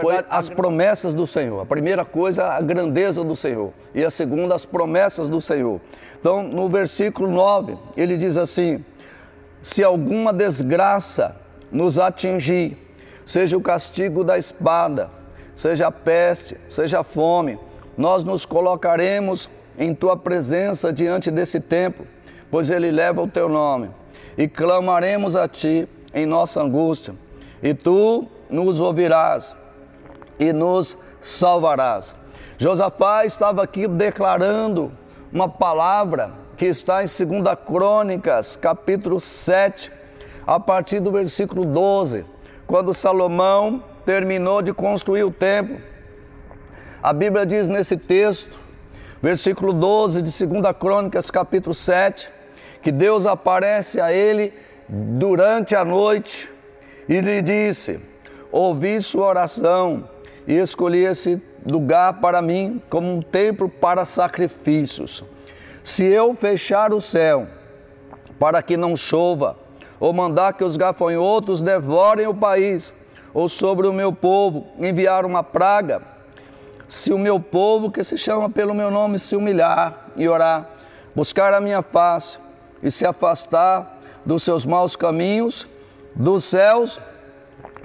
foi 0.00 0.24
as 0.28 0.48
promessas 0.48 1.14
do 1.14 1.26
Senhor. 1.26 1.60
A 1.60 1.66
primeira 1.66 2.04
coisa, 2.04 2.44
a 2.44 2.60
grandeza 2.60 3.24
do 3.24 3.34
Senhor. 3.34 3.72
E 3.94 4.04
a 4.04 4.10
segunda, 4.10 4.54
as 4.54 4.64
promessas 4.64 5.28
do 5.28 5.40
Senhor. 5.40 5.80
Então, 6.18 6.42
no 6.42 6.68
versículo 6.68 7.28
9, 7.28 7.76
ele 7.96 8.16
diz 8.16 8.36
assim: 8.36 8.84
Se 9.62 9.82
alguma 9.82 10.32
desgraça 10.32 11.36
nos 11.70 11.98
atingir, 11.98 12.76
seja 13.24 13.56
o 13.56 13.60
castigo 13.60 14.22
da 14.22 14.36
espada, 14.38 15.10
seja 15.54 15.86
a 15.86 15.92
peste, 15.92 16.56
seja 16.68 17.00
a 17.00 17.04
fome, 17.04 17.58
nós 17.96 18.24
nos 18.24 18.44
colocaremos 18.44 19.48
em 19.78 19.94
tua 19.94 20.16
presença 20.16 20.92
diante 20.92 21.30
desse 21.30 21.60
templo, 21.60 22.06
pois 22.50 22.70
ele 22.70 22.90
leva 22.90 23.22
o 23.22 23.28
teu 23.28 23.48
nome, 23.48 23.90
e 24.36 24.46
clamaremos 24.48 25.36
a 25.36 25.48
ti 25.48 25.88
em 26.12 26.26
nossa 26.26 26.60
angústia 26.60 27.14
e 27.62 27.74
tu 27.74 28.26
nos 28.48 28.80
ouvirás 28.80 29.54
e 30.40 30.52
nos 30.52 30.96
salvarás. 31.20 32.16
Josafá 32.58 33.24
estava 33.24 33.62
aqui 33.62 33.86
declarando 33.86 34.90
uma 35.32 35.48
palavra 35.48 36.32
que 36.56 36.66
está 36.66 37.02
em 37.02 37.06
2 37.06 37.56
Crônicas, 37.64 38.56
capítulo 38.56 39.20
7, 39.20 39.92
a 40.46 40.58
partir 40.58 41.00
do 41.00 41.12
versículo 41.12 41.64
12, 41.64 42.24
quando 42.66 42.92
Salomão 42.92 43.82
terminou 44.04 44.60
de 44.60 44.72
construir 44.72 45.24
o 45.24 45.30
templo. 45.30 45.78
A 47.02 47.12
Bíblia 47.12 47.46
diz 47.46 47.68
nesse 47.68 47.96
texto, 47.96 48.58
versículo 49.22 49.72
12 49.72 50.22
de 50.22 50.46
2 50.46 50.76
Crônicas, 50.78 51.30
capítulo 51.30 51.74
7, 51.74 52.30
que 52.82 52.90
Deus 52.90 53.26
aparece 53.26 54.00
a 54.00 54.12
ele 54.12 54.52
durante 54.88 55.76
a 55.76 55.84
noite 55.84 56.50
e 57.08 57.20
lhe 57.20 57.40
disse: 57.40 58.00
Ouvi 58.50 59.00
sua 59.00 59.26
oração 59.26 60.08
e 60.50 60.58
escolhi 60.58 61.04
esse 61.04 61.40
lugar 61.64 62.14
para 62.14 62.42
mim 62.42 62.82
como 62.90 63.08
um 63.08 63.22
templo 63.22 63.68
para 63.68 64.04
sacrifícios. 64.04 65.22
Se 65.84 66.04
eu 66.04 66.34
fechar 66.34 66.92
o 66.92 67.00
céu 67.00 67.46
para 68.36 68.60
que 68.60 68.76
não 68.76 68.96
chova, 68.96 69.56
ou 70.00 70.12
mandar 70.12 70.54
que 70.54 70.64
os 70.64 70.76
gafanhotos 70.76 71.62
devorem 71.62 72.26
o 72.26 72.34
país, 72.34 72.92
ou 73.32 73.48
sobre 73.48 73.86
o 73.86 73.92
meu 73.92 74.12
povo 74.12 74.66
enviar 74.80 75.24
uma 75.24 75.44
praga, 75.44 76.02
se 76.88 77.12
o 77.12 77.18
meu 77.18 77.38
povo 77.38 77.88
que 77.88 78.02
se 78.02 78.18
chama 78.18 78.50
pelo 78.50 78.74
meu 78.74 78.90
nome 78.90 79.20
se 79.20 79.36
humilhar 79.36 80.10
e 80.16 80.28
orar, 80.28 80.68
buscar 81.14 81.54
a 81.54 81.60
minha 81.60 81.80
face 81.80 82.40
e 82.82 82.90
se 82.90 83.06
afastar 83.06 84.00
dos 84.26 84.42
seus 84.42 84.66
maus 84.66 84.96
caminhos, 84.96 85.68
dos 86.12 86.42
céus 86.42 86.98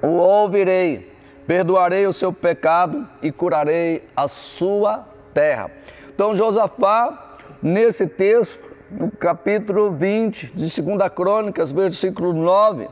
o 0.01 0.07
ouvirei, 0.07 1.14
perdoarei 1.48 2.06
o 2.08 2.14
seu 2.14 2.34
pecado 2.34 3.08
e 3.22 3.32
curarei 3.32 4.04
a 4.16 4.28
sua 4.28 5.08
terra. 5.34 5.70
Então, 6.14 6.36
Josafá, 6.36 7.38
nesse 7.62 8.08
texto, 8.08 8.70
no 8.90 9.12
capítulo 9.12 9.92
20 9.92 10.54
de 10.56 10.82
2 10.82 11.10
Crônicas, 11.14 11.72
versículo 11.72 12.34
9, 12.34 12.88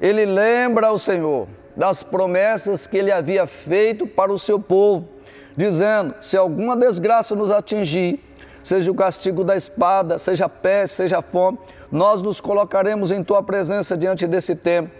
ele 0.00 0.24
lembra 0.24 0.88
ao 0.88 0.98
Senhor 0.98 1.48
das 1.76 2.02
promessas 2.02 2.86
que 2.86 2.96
ele 2.96 3.10
havia 3.10 3.46
feito 3.46 4.06
para 4.06 4.32
o 4.32 4.38
seu 4.38 4.60
povo, 4.60 5.08
dizendo: 5.56 6.14
se 6.20 6.36
alguma 6.36 6.76
desgraça 6.76 7.34
nos 7.34 7.50
atingir, 7.50 8.20
seja 8.62 8.90
o 8.90 8.94
castigo 8.94 9.42
da 9.42 9.56
espada, 9.56 10.18
seja 10.18 10.48
peste, 10.48 10.96
seja 10.96 11.22
fome, 11.22 11.58
nós 11.90 12.20
nos 12.22 12.40
colocaremos 12.40 13.10
em 13.10 13.22
tua 13.24 13.42
presença 13.42 13.96
diante 13.96 14.26
desse 14.26 14.54
tempo, 14.54 14.90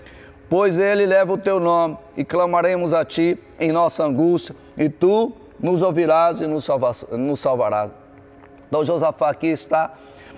pois 0.53 0.77
ele 0.77 1.07
leva 1.07 1.33
o 1.33 1.39
teu 1.39 1.59
nome 1.59 1.97
e 2.15 2.23
clamaremos 2.23 2.93
a 2.93 3.07
ti 3.07 3.39
em 3.59 3.73
nossa 3.73 4.05
angústia, 4.05 4.55
e 4.77 4.87
tu 4.87 5.33
nos 5.59 5.81
ouvirás 5.81 6.43
e 6.43 6.47
nos, 6.47 6.69
nos 7.13 7.41
salvarás. 7.41 7.91
Então 8.69 8.85
Josafá 8.85 9.31
aqui 9.31 9.47
está 9.47 9.95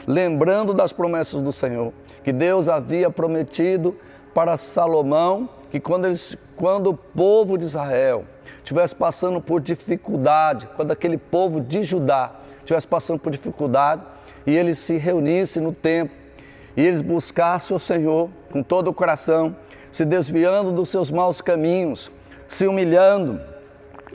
lembrando 0.06 0.72
das 0.72 0.92
promessas 0.92 1.42
do 1.42 1.50
Senhor, 1.50 1.92
que 2.22 2.32
Deus 2.32 2.68
havia 2.68 3.10
prometido 3.10 3.96
para 4.32 4.56
Salomão, 4.56 5.48
que 5.68 5.80
quando, 5.80 6.04
eles, 6.04 6.38
quando 6.54 6.90
o 6.90 6.94
povo 6.94 7.58
de 7.58 7.64
Israel 7.64 8.24
estivesse 8.58 8.94
passando 8.94 9.40
por 9.40 9.60
dificuldade, 9.60 10.68
quando 10.76 10.92
aquele 10.92 11.18
povo 11.18 11.60
de 11.60 11.82
Judá 11.82 12.30
estivesse 12.58 12.86
passando 12.86 13.18
por 13.18 13.32
dificuldade, 13.32 14.02
e 14.46 14.56
eles 14.56 14.78
se 14.78 14.96
reunissem 14.96 15.60
no 15.60 15.72
templo 15.72 16.16
e 16.76 16.82
eles 16.86 17.02
buscassem 17.02 17.76
o 17.76 17.80
Senhor 17.80 18.30
com 18.52 18.62
todo 18.62 18.88
o 18.88 18.94
coração, 18.94 19.56
se 19.94 20.04
desviando 20.04 20.72
dos 20.72 20.88
seus 20.88 21.08
maus 21.08 21.40
caminhos, 21.40 22.10
se 22.48 22.66
humilhando, 22.66 23.40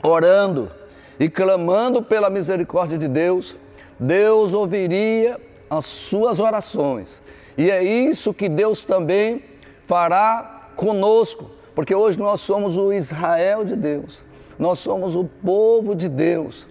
orando 0.02 0.70
e 1.18 1.26
clamando 1.26 2.02
pela 2.02 2.28
misericórdia 2.28 2.98
de 2.98 3.08
Deus, 3.08 3.56
Deus 3.98 4.52
ouviria 4.52 5.40
as 5.70 5.86
suas 5.86 6.38
orações. 6.38 7.22
E 7.56 7.70
é 7.70 7.82
isso 7.82 8.34
que 8.34 8.46
Deus 8.46 8.84
também 8.84 9.42
fará 9.86 10.68
conosco, 10.76 11.50
porque 11.74 11.94
hoje 11.94 12.18
nós 12.18 12.42
somos 12.42 12.76
o 12.76 12.92
Israel 12.92 13.64
de 13.64 13.74
Deus, 13.74 14.22
nós 14.58 14.80
somos 14.80 15.16
o 15.16 15.24
povo 15.24 15.94
de 15.94 16.10
Deus. 16.10 16.66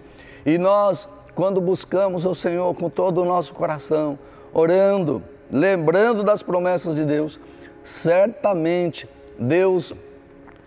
E 0.46 0.56
nós, 0.56 1.08
quando 1.34 1.60
buscamos 1.60 2.24
o 2.24 2.32
Senhor 2.32 2.72
com 2.76 2.88
todo 2.88 3.22
o 3.22 3.24
nosso 3.24 3.54
coração, 3.54 4.16
orando, 4.54 5.20
lembrando 5.50 6.22
das 6.22 6.44
promessas 6.44 6.94
de 6.94 7.04
Deus, 7.04 7.40
certamente 7.84 9.08
Deus 9.38 9.94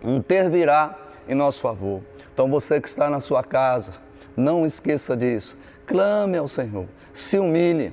intervirá 0.02 0.98
em 1.28 1.34
nosso 1.34 1.60
favor. 1.60 2.02
Então 2.32 2.48
você 2.48 2.80
que 2.80 2.88
está 2.88 3.08
na 3.08 3.20
sua 3.20 3.42
casa, 3.42 3.92
não 4.36 4.66
esqueça 4.66 5.16
disso. 5.16 5.56
Clame 5.86 6.36
ao 6.36 6.48
Senhor, 6.48 6.86
se 7.12 7.38
humilhe, 7.38 7.92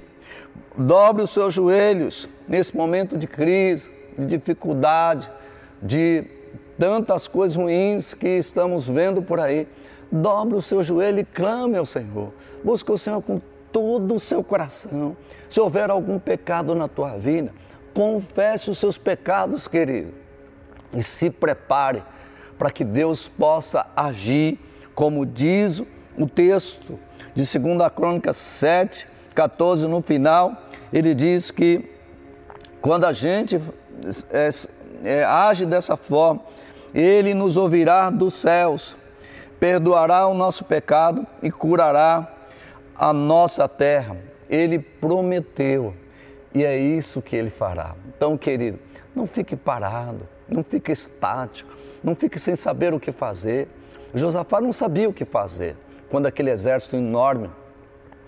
dobre 0.75 1.23
os 1.23 1.29
seus 1.31 1.53
joelhos 1.53 2.27
nesse 2.47 2.75
momento 2.75 3.17
de 3.17 3.27
crise, 3.27 3.91
de 4.17 4.25
dificuldade, 4.25 5.29
de 5.81 6.23
tantas 6.77 7.27
coisas 7.27 7.55
ruins 7.55 8.13
que 8.13 8.27
estamos 8.27 8.87
vendo 8.87 9.21
por 9.21 9.39
aí. 9.39 9.67
Dobre 10.11 10.55
o 10.55 10.61
seu 10.61 10.83
joelho 10.83 11.19
e 11.19 11.25
clame 11.25 11.77
ao 11.77 11.85
Senhor. 11.85 12.33
Busque 12.63 12.91
o 12.91 12.97
Senhor 12.97 13.21
com 13.21 13.39
todo 13.71 14.15
o 14.15 14.19
seu 14.19 14.43
coração. 14.43 15.15
Se 15.47 15.59
houver 15.59 15.89
algum 15.89 16.19
pecado 16.19 16.75
na 16.75 16.87
tua 16.87 17.17
vida, 17.17 17.53
confesse 17.93 18.69
os 18.69 18.77
seus 18.77 18.97
pecados, 18.97 19.67
querido, 19.67 20.13
e 20.93 21.01
se 21.03 21.29
prepare 21.29 22.03
para 22.57 22.69
que 22.69 22.83
Deus 22.83 23.27
possa 23.27 23.85
agir, 23.95 24.59
como 24.93 25.25
diz 25.25 25.81
o 26.17 26.27
texto 26.27 26.99
de 27.33 27.59
2 27.59 27.91
Crônicas 27.95 28.37
7, 28.37 29.07
14, 29.33 29.87
no 29.87 30.01
final, 30.01 30.61
ele 30.91 31.15
diz 31.15 31.51
que 31.51 31.89
quando 32.81 33.05
a 33.05 33.13
gente 33.13 33.61
é, 34.29 34.49
é, 35.03 35.23
age 35.23 35.65
dessa 35.65 35.95
forma, 35.95 36.41
ele 36.93 37.33
nos 37.33 37.55
ouvirá 37.55 38.09
dos 38.09 38.33
céus, 38.33 38.95
perdoará 39.59 40.27
o 40.27 40.33
nosso 40.33 40.65
pecado 40.65 41.25
e 41.41 41.49
curará 41.49 42.31
a 42.95 43.13
nossa 43.13 43.67
terra. 43.67 44.17
Ele 44.49 44.79
prometeu 44.79 45.93
e 46.53 46.65
é 46.65 46.77
isso 46.77 47.21
que 47.21 47.35
ele 47.35 47.49
fará. 47.49 47.95
Então, 48.15 48.37
querido, 48.37 48.79
não 49.15 49.25
fique 49.25 49.55
parado, 49.55 50.27
não 50.47 50.63
fique 50.63 50.91
estático, 50.91 51.75
não 52.03 52.15
fique 52.15 52.39
sem 52.39 52.55
saber 52.55 52.93
o 52.93 52.99
que 52.99 53.11
fazer. 53.11 53.67
Josafá 54.13 54.59
não 54.59 54.71
sabia 54.71 55.07
o 55.07 55.13
que 55.13 55.25
fazer 55.25 55.77
quando 56.09 56.25
aquele 56.25 56.51
exército 56.51 56.95
enorme 56.95 57.49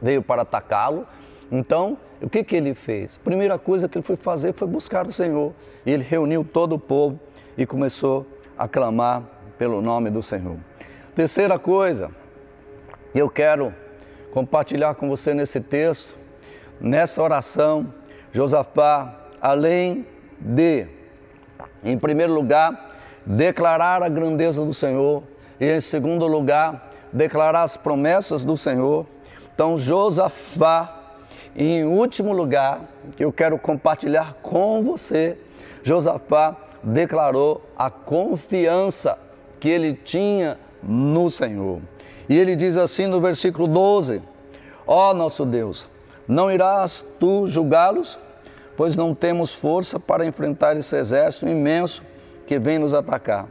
veio 0.01 0.21
para 0.21 0.43
atacá-lo. 0.43 1.05
Então, 1.51 1.97
o 2.21 2.29
que, 2.29 2.43
que 2.43 2.55
ele 2.55 2.73
fez? 2.73 3.19
A 3.21 3.23
primeira 3.23 3.59
coisa 3.59 3.89
que 3.89 3.97
ele 3.97 4.05
foi 4.05 4.15
fazer 4.15 4.53
foi 4.53 4.67
buscar 4.67 5.05
o 5.05 5.11
Senhor. 5.11 5.53
E 5.85 5.91
ele 5.91 6.03
reuniu 6.03 6.43
todo 6.43 6.75
o 6.75 6.79
povo 6.79 7.19
e 7.57 7.65
começou 7.65 8.25
a 8.57 8.67
clamar 8.67 9.23
pelo 9.57 9.81
nome 9.81 10.09
do 10.09 10.23
Senhor. 10.23 10.57
Terceira 11.13 11.59
coisa, 11.59 12.09
eu 13.13 13.29
quero 13.29 13.73
compartilhar 14.31 14.95
com 14.95 15.07
você 15.07 15.33
nesse 15.33 15.59
texto, 15.59 16.17
nessa 16.81 17.21
oração, 17.21 17.93
Josafá, 18.33 19.15
além 19.39 20.05
de, 20.39 20.87
em 21.83 21.97
primeiro 21.97 22.33
lugar, 22.33 22.97
declarar 23.25 24.01
a 24.01 24.09
grandeza 24.09 24.65
do 24.65 24.73
Senhor, 24.73 25.23
e 25.59 25.77
em 25.77 25.79
segundo 25.79 26.25
lugar, 26.25 26.91
declarar 27.13 27.61
as 27.61 27.77
promessas 27.77 28.43
do 28.43 28.57
Senhor. 28.57 29.05
Então, 29.53 29.77
Josafá, 29.77 31.13
em 31.55 31.83
último 31.83 32.33
lugar, 32.33 32.81
eu 33.19 33.31
quero 33.31 33.57
compartilhar 33.59 34.33
com 34.41 34.81
você, 34.81 35.37
Josafá 35.83 36.57
declarou 36.81 37.61
a 37.77 37.91
confiança 37.91 39.17
que 39.59 39.69
ele 39.69 39.93
tinha 39.93 40.57
no 40.81 41.29
Senhor. 41.29 41.79
E 42.27 42.37
ele 42.37 42.55
diz 42.55 42.77
assim 42.77 43.05
no 43.05 43.21
versículo 43.21 43.67
12: 43.67 44.21
Ó 44.87 45.11
oh, 45.11 45.13
nosso 45.13 45.45
Deus, 45.45 45.87
não 46.27 46.51
irás 46.51 47.05
tu 47.19 47.47
julgá-los? 47.47 48.19
Pois 48.75 48.95
não 48.95 49.13
temos 49.13 49.53
força 49.53 49.99
para 49.99 50.25
enfrentar 50.25 50.75
esse 50.75 50.95
exército 50.95 51.47
imenso 51.47 52.01
que 52.47 52.57
vem 52.57 52.79
nos 52.79 52.93
atacar. 52.93 53.47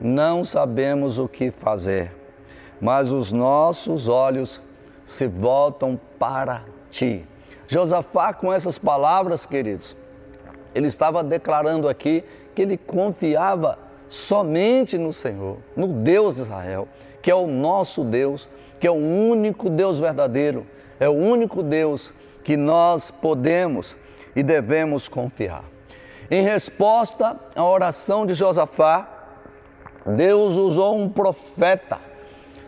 Não 0.00 0.44
sabemos 0.44 1.18
o 1.18 1.28
que 1.28 1.50
fazer, 1.50 2.12
mas 2.80 3.10
os 3.10 3.32
nossos 3.32 4.08
olhos 4.08 4.60
se 5.04 5.26
voltam 5.26 5.98
para 6.18 6.64
ti. 6.90 7.26
Josafá, 7.66 8.32
com 8.32 8.52
essas 8.52 8.78
palavras, 8.78 9.46
queridos, 9.46 9.96
ele 10.74 10.86
estava 10.86 11.22
declarando 11.22 11.88
aqui 11.88 12.24
que 12.54 12.62
ele 12.62 12.76
confiava 12.76 13.78
somente 14.08 14.98
no 14.98 15.12
Senhor, 15.12 15.58
no 15.74 15.88
Deus 15.88 16.36
de 16.36 16.42
Israel, 16.42 16.86
que 17.20 17.30
é 17.30 17.34
o 17.34 17.46
nosso 17.46 18.04
Deus, 18.04 18.48
que 18.78 18.86
é 18.86 18.90
o 18.90 18.94
único 18.94 19.70
Deus 19.70 19.98
verdadeiro, 19.98 20.66
é 21.02 21.08
o 21.08 21.12
único 21.12 21.64
Deus 21.64 22.12
que 22.44 22.56
nós 22.56 23.10
podemos 23.10 23.96
e 24.36 24.42
devemos 24.42 25.08
confiar. 25.08 25.64
Em 26.30 26.44
resposta 26.44 27.36
à 27.56 27.64
oração 27.64 28.24
de 28.24 28.34
Josafá, 28.34 29.08
Deus 30.06 30.54
usou 30.54 30.96
um 30.96 31.08
profeta 31.08 31.98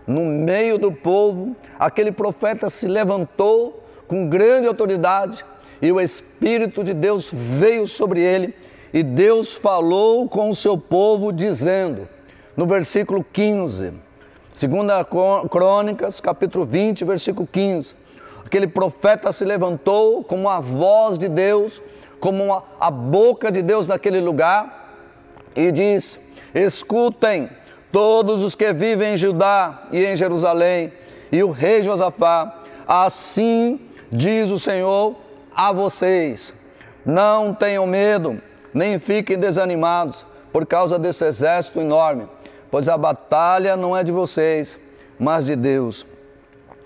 no 0.05 0.25
meio 0.25 0.79
do 0.79 0.91
povo. 0.91 1.55
Aquele 1.79 2.11
profeta 2.11 2.69
se 2.69 2.89
levantou 2.89 3.85
com 4.09 4.29
grande 4.29 4.67
autoridade 4.67 5.45
e 5.81 5.93
o 5.93 6.01
Espírito 6.01 6.83
de 6.83 6.93
Deus 6.93 7.31
veio 7.33 7.87
sobre 7.87 8.21
ele 8.21 8.53
e 8.93 9.05
Deus 9.05 9.55
falou 9.55 10.29
com 10.29 10.49
o 10.49 10.55
seu 10.57 10.77
povo, 10.77 11.33
dizendo, 11.33 12.09
no 12.57 12.67
versículo 12.67 13.25
15, 13.33 13.93
segunda 14.53 15.05
Crônicas, 15.05 16.21
capítulo 16.21 16.65
20, 16.65 17.05
versículo 17.05 17.47
15, 17.47 18.03
aquele 18.45 18.67
profeta 18.67 19.33
se 19.33 19.45
levantou 19.45 20.23
como 20.25 20.49
a 20.49 20.61
voz 20.61 21.19
de 21.19 21.29
Deus, 21.29 21.83
como 22.21 22.63
a 22.81 22.91
boca 22.91 23.51
de 23.51 23.63
Deus 23.63 23.87
naquele 23.87 24.21
lugar, 24.21 25.03
e 25.55 25.71
diz: 25.71 26.19
Escutem 26.55 27.51
todos 27.91 28.43
os 28.43 28.55
que 28.55 28.73
vivem 28.73 29.15
em 29.15 29.17
Judá 29.17 29.85
e 29.93 30.05
em 30.05 30.17
Jerusalém, 30.17 30.93
e 31.31 31.43
o 31.43 31.51
rei 31.51 31.83
Josafá, 31.83 32.63
assim 32.87 33.81
diz 34.11 34.51
o 34.51 34.59
Senhor 34.59 35.15
a 35.55 35.73
vocês: 35.73 36.55
não 37.05 37.55
tenham 37.55 37.87
medo 37.87 38.41
nem 38.73 38.99
fiquem 38.99 39.39
desanimados 39.39 40.27
por 40.53 40.67
causa 40.67 40.99
desse 40.99 41.25
exército 41.25 41.81
enorme, 41.81 42.29
pois 42.71 42.89
a 42.89 42.99
batalha 42.99 43.77
não 43.77 43.97
é 43.97 44.03
de 44.03 44.11
vocês, 44.11 44.79
mas 45.19 45.47
de 45.47 45.55
Deus. 45.55 46.05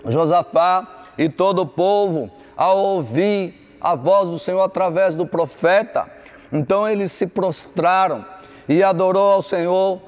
Josafá 0.05 0.98
e 1.19 1.27
todo 1.27 1.63
o 1.63 1.65
povo, 1.65 2.31
ao 2.55 2.77
ouvir 2.77 3.53
a 3.81 3.93
voz 3.93 4.29
do 4.29 4.39
Senhor 4.39 4.61
através 4.61 5.15
do 5.15 5.25
profeta, 5.25 6.09
então 6.49 6.87
eles 6.87 7.11
se 7.11 7.27
prostraram 7.27 8.25
e 8.69 8.81
adorou 8.81 9.33
ao 9.33 9.41
Senhor, 9.41 9.99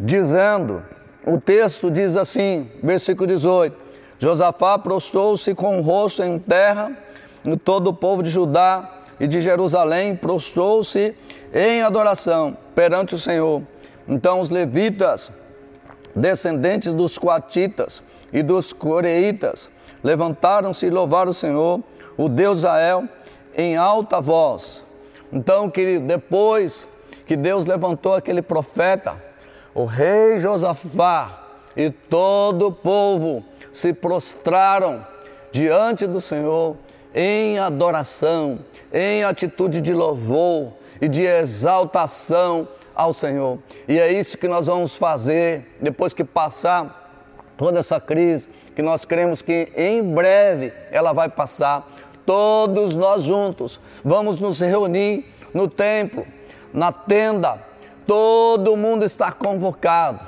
dizendo: 0.00 0.82
o 1.26 1.38
texto 1.38 1.90
diz 1.90 2.16
assim, 2.16 2.70
versículo 2.82 3.26
18: 3.26 3.76
Josafá 4.18 4.78
prostrou-se 4.78 5.54
com 5.54 5.78
o 5.78 5.82
rosto 5.82 6.22
em 6.22 6.38
terra, 6.38 6.96
e 7.44 7.56
todo 7.58 7.88
o 7.88 7.94
povo 7.94 8.22
de 8.22 8.30
Judá 8.30 8.90
e 9.20 9.26
de 9.26 9.42
Jerusalém 9.42 10.16
prostrou-se 10.16 11.14
em 11.52 11.82
adoração 11.82 12.56
perante 12.74 13.14
o 13.14 13.18
Senhor. 13.18 13.62
Então 14.08 14.40
os 14.40 14.48
levitas, 14.48 15.30
descendentes 16.16 16.94
dos 16.94 17.18
coatitas 17.18 18.02
e 18.32 18.42
dos 18.42 18.72
coreitas, 18.72 19.70
levantaram-se 20.04 20.86
e 20.86 20.90
louvaram 20.90 21.30
o 21.30 21.34
Senhor, 21.34 21.82
o 22.16 22.28
Deus 22.28 22.58
Israel, 22.58 23.08
em 23.56 23.76
alta 23.76 24.20
voz. 24.20 24.84
Então, 25.32 25.70
querido, 25.70 26.06
depois 26.06 26.86
que 27.26 27.36
Deus 27.36 27.64
levantou 27.64 28.14
aquele 28.14 28.42
profeta, 28.42 29.16
o 29.74 29.84
rei 29.86 30.38
Josafá 30.38 31.42
e 31.76 31.90
todo 31.90 32.68
o 32.68 32.72
povo 32.72 33.42
se 33.72 33.92
prostraram 33.92 35.04
diante 35.50 36.06
do 36.06 36.20
Senhor 36.20 36.76
em 37.14 37.58
adoração, 37.58 38.60
em 38.92 39.24
atitude 39.24 39.80
de 39.80 39.94
louvor 39.94 40.72
e 41.00 41.08
de 41.08 41.22
exaltação 41.22 42.68
ao 42.94 43.12
Senhor. 43.12 43.58
E 43.88 43.98
é 43.98 44.12
isso 44.12 44.38
que 44.38 44.46
nós 44.46 44.66
vamos 44.66 44.96
fazer 44.96 45.76
depois 45.80 46.12
que 46.12 46.22
passar 46.22 47.02
toda 47.56 47.80
essa 47.80 48.00
crise, 48.00 48.48
que 48.74 48.82
nós 48.82 49.04
cremos 49.04 49.42
que 49.42 49.72
em 49.76 50.02
breve 50.02 50.72
ela 50.90 51.12
vai 51.12 51.28
passar. 51.28 51.88
Todos 52.26 52.96
nós 52.96 53.22
juntos 53.22 53.80
vamos 54.04 54.38
nos 54.38 54.60
reunir 54.60 55.26
no 55.52 55.68
templo, 55.68 56.26
na 56.72 56.90
tenda. 56.90 57.62
Todo 58.06 58.76
mundo 58.76 59.04
está 59.04 59.32
convocado 59.32 60.20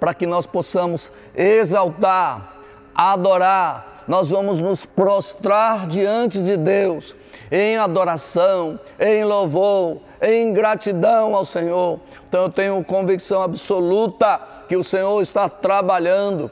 para 0.00 0.14
que 0.14 0.26
nós 0.26 0.46
possamos 0.46 1.10
exaltar, 1.34 2.56
adorar, 2.94 4.04
nós 4.08 4.30
vamos 4.30 4.60
nos 4.60 4.84
prostrar 4.84 5.86
diante 5.86 6.40
de 6.40 6.56
Deus 6.56 7.14
em 7.50 7.76
adoração, 7.76 8.80
em 8.98 9.22
louvor, 9.24 9.98
em 10.20 10.52
gratidão 10.52 11.36
ao 11.36 11.44
Senhor. 11.44 12.00
Então 12.28 12.42
eu 12.42 12.48
tenho 12.48 12.82
convicção 12.82 13.42
absoluta 13.42 14.40
que 14.68 14.76
o 14.76 14.82
Senhor 14.82 15.20
está 15.22 15.48
trabalhando, 15.48 16.50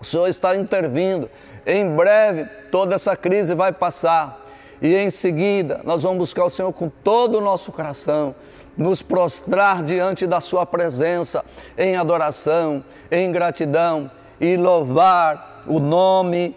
o 0.00 0.04
Senhor 0.04 0.26
está 0.28 0.56
intervindo. 0.56 1.30
Em 1.66 1.88
breve 1.94 2.44
toda 2.70 2.94
essa 2.94 3.16
crise 3.16 3.54
vai 3.54 3.72
passar 3.72 4.46
e 4.80 4.94
em 4.94 5.10
seguida 5.10 5.80
nós 5.84 6.02
vamos 6.02 6.18
buscar 6.18 6.44
o 6.44 6.50
Senhor 6.50 6.72
com 6.72 6.88
todo 6.88 7.38
o 7.38 7.40
nosso 7.40 7.72
coração, 7.72 8.34
nos 8.76 9.02
prostrar 9.02 9.82
diante 9.82 10.26
da 10.26 10.40
Sua 10.40 10.64
presença 10.64 11.44
em 11.76 11.96
adoração, 11.96 12.84
em 13.10 13.30
gratidão 13.32 14.10
e 14.40 14.56
louvar 14.56 15.64
o 15.66 15.80
nome 15.80 16.56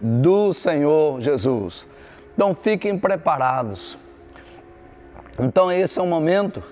do 0.00 0.52
Senhor 0.52 1.20
Jesus. 1.20 1.86
Então 2.34 2.54
fiquem 2.54 2.98
preparados. 2.98 3.98
Então 5.38 5.70
esse 5.72 5.98
é 5.98 6.02
o 6.02 6.06
momento 6.06 6.62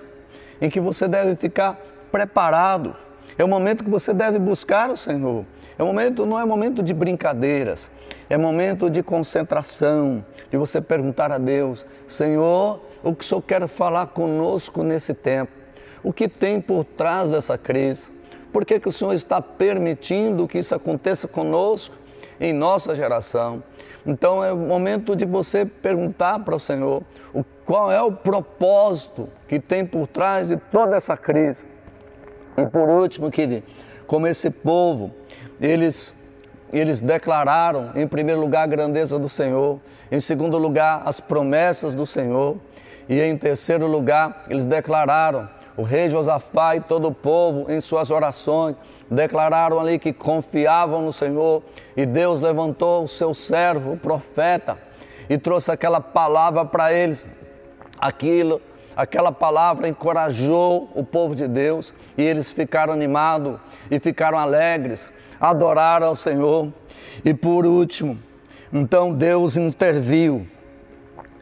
em 0.61 0.69
que 0.69 0.79
você 0.79 1.07
deve 1.07 1.35
ficar 1.35 1.77
preparado. 2.11 2.95
É 3.37 3.43
o 3.43 3.47
momento 3.47 3.83
que 3.83 3.89
você 3.89 4.13
deve 4.13 4.39
buscar 4.39 4.89
o 4.89 4.95
Senhor. 4.95 5.45
É 5.77 5.83
momento, 5.83 6.25
não 6.25 6.39
é 6.39 6.45
momento 6.45 6.81
de 6.81 6.93
brincadeiras, 6.93 7.89
é 8.29 8.37
momento 8.37 8.89
de 8.89 9.03
concentração, 9.03 10.25
de 10.49 10.57
você 10.57 10.79
perguntar 10.79 11.31
a 11.31 11.37
Deus, 11.37 11.85
Senhor, 12.07 12.81
o 13.03 13.13
que 13.13 13.25
o 13.25 13.27
Senhor 13.27 13.41
quer 13.41 13.67
falar 13.67 14.07
conosco 14.07 14.83
nesse 14.83 15.13
tempo? 15.13 15.51
O 16.01 16.13
que 16.13 16.29
tem 16.29 16.61
por 16.61 16.85
trás 16.85 17.29
dessa 17.29 17.57
crise? 17.57 18.09
Por 18.53 18.63
que, 18.63 18.79
que 18.79 18.87
o 18.87 18.91
Senhor 18.91 19.13
está 19.13 19.41
permitindo 19.41 20.47
que 20.47 20.59
isso 20.59 20.73
aconteça 20.73 21.27
conosco 21.27 21.95
em 22.39 22.53
nossa 22.53 22.95
geração? 22.95 23.61
Então 24.05 24.41
é 24.41 24.53
momento 24.53 25.13
de 25.13 25.25
você 25.25 25.65
perguntar 25.65 26.39
para 26.39 26.55
o 26.55 26.59
Senhor 26.59 27.03
o, 27.33 27.43
qual 27.65 27.91
é 27.91 28.01
o 28.01 28.13
propósito 28.13 29.27
que 29.47 29.59
tem 29.59 29.85
por 29.85 30.07
trás 30.07 30.47
de 30.47 30.55
toda 30.55 30.95
essa 30.95 31.17
crise. 31.17 31.65
E 32.55 32.65
por 32.65 32.87
último, 32.87 33.29
querido, 33.29 33.65
como 34.07 34.25
esse 34.25 34.49
povo 34.49 35.11
eles, 35.59 36.13
eles 36.71 37.01
declararam, 37.01 37.91
em 37.95 38.07
primeiro 38.07 38.41
lugar, 38.41 38.63
a 38.63 38.67
grandeza 38.67 39.17
do 39.17 39.29
Senhor, 39.29 39.79
em 40.11 40.19
segundo 40.19 40.57
lugar, 40.57 41.03
as 41.05 41.19
promessas 41.19 41.93
do 41.93 42.05
Senhor, 42.05 42.57
e 43.07 43.21
em 43.21 43.37
terceiro 43.37 43.87
lugar, 43.87 44.45
eles 44.49 44.65
declararam, 44.65 45.49
o 45.77 45.83
rei 45.83 46.09
Josafá 46.09 46.75
e 46.75 46.81
todo 46.81 47.09
o 47.09 47.13
povo, 47.13 47.69
em 47.69 47.81
suas 47.81 48.09
orações, 48.09 48.75
declararam 49.11 49.79
ali 49.79 49.99
que 49.99 50.13
confiavam 50.13 51.01
no 51.01 51.11
Senhor, 51.11 51.63
e 51.95 52.05
Deus 52.05 52.41
levantou 52.41 53.03
o 53.03 53.07
seu 53.07 53.33
servo, 53.33 53.93
o 53.93 53.97
profeta, 53.97 54.77
e 55.29 55.37
trouxe 55.37 55.71
aquela 55.71 55.99
palavra 55.99 56.65
para 56.65 56.93
eles, 56.93 57.25
aquilo 57.99 58.61
aquela 58.95 59.31
palavra 59.31 59.87
encorajou 59.87 60.89
o 60.95 61.03
povo 61.03 61.35
de 61.35 61.47
Deus 61.47 61.93
e 62.17 62.23
eles 62.23 62.51
ficaram 62.51 62.93
animados 62.93 63.59
e 63.91 63.99
ficaram 63.99 64.37
alegres 64.37 65.11
adoraram 65.39 66.07
ao 66.07 66.15
Senhor. 66.15 66.71
E 67.23 67.33
por 67.33 67.65
último, 67.65 68.17
então 68.71 69.13
Deus 69.13 69.57
interviu, 69.57 70.47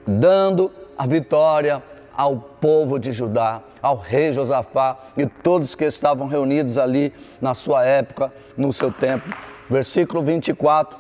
dando 0.06 0.72
a 0.98 1.06
vitória 1.06 1.82
ao 2.16 2.38
povo 2.38 3.00
de 3.00 3.12
Judá, 3.12 3.62
ao 3.82 3.98
rei 3.98 4.32
Josafá 4.32 4.98
e 5.18 5.26
todos 5.26 5.76
que 5.76 5.86
estavam 5.86 6.28
reunidos 6.28 6.78
ali 6.78 7.12
na 7.42 7.54
sua 7.54 7.84
época, 7.84 8.32
no 8.56 8.72
seu 8.72 8.92
tempo. 8.92 9.28
Versículo 9.70 10.22
24, 10.22 10.98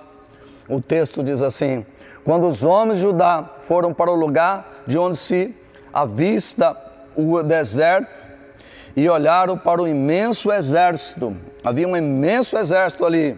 o 0.68 0.82
texto 0.82 1.24
diz 1.24 1.42
assim: 1.42 1.86
Quando 2.24 2.48
os 2.48 2.64
homens 2.64 2.98
de 2.98 3.04
Judá 3.04 3.58
foram 3.62 3.94
para 3.94 4.12
o 4.12 4.16
lugar 4.16 4.84
de 4.88 4.98
onde 4.98 5.18
se 5.18 5.56
avista 5.94 6.76
o 7.16 7.44
deserto, 7.44 8.24
e 8.96 9.10
olharam 9.10 9.58
para 9.58 9.82
o 9.82 9.88
imenso 9.88 10.52
exército. 10.52 11.36
Havia 11.64 11.88
um 11.88 11.96
imenso 11.96 12.58
exército 12.58 13.06
ali. 13.06 13.38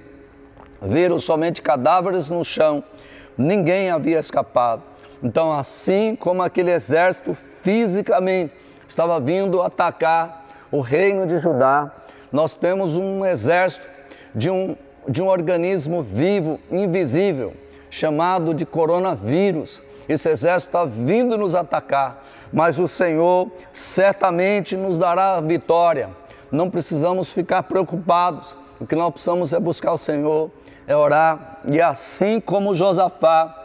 Viram 0.81 1.19
somente 1.19 1.61
cadáveres 1.61 2.29
no 2.29 2.43
chão. 2.43 2.83
Ninguém 3.37 3.89
havia 3.89 4.19
escapado. 4.19 4.83
Então, 5.23 5.51
assim 5.51 6.15
como 6.15 6.43
aquele 6.43 6.71
exército 6.71 7.33
fisicamente 7.33 8.53
estava 8.87 9.19
vindo 9.19 9.61
atacar 9.61 10.45
o 10.71 10.81
reino 10.81 11.25
de 11.25 11.39
Judá, 11.39 11.91
nós 12.31 12.55
temos 12.55 12.97
um 12.97 13.25
exército 13.25 13.87
de 14.33 14.49
um, 14.49 14.75
de 15.07 15.21
um 15.21 15.27
organismo 15.27 16.03
vivo, 16.03 16.59
invisível, 16.71 17.53
chamado 17.89 18.53
de 18.53 18.65
coronavírus. 18.65 19.81
Esse 20.07 20.29
exército 20.29 20.77
está 20.77 20.85
vindo 20.85 21.37
nos 21.37 21.55
atacar 21.55 22.21
mas 22.55 22.79
o 22.79 22.87
Senhor 22.87 23.51
certamente 23.73 24.77
nos 24.77 24.97
dará 24.97 25.41
vitória. 25.41 26.09
Não 26.51 26.69
precisamos 26.69 27.31
ficar 27.31 27.63
preocupados. 27.63 28.55
O 28.79 28.85
que 28.85 28.95
nós 28.95 29.11
precisamos 29.11 29.53
é 29.53 29.59
buscar 29.59 29.93
o 29.93 29.97
Senhor, 29.97 30.51
é 30.87 30.95
orar. 30.95 31.59
E 31.67 31.81
assim 31.81 32.39
como 32.39 32.75
Josafá 32.75 33.63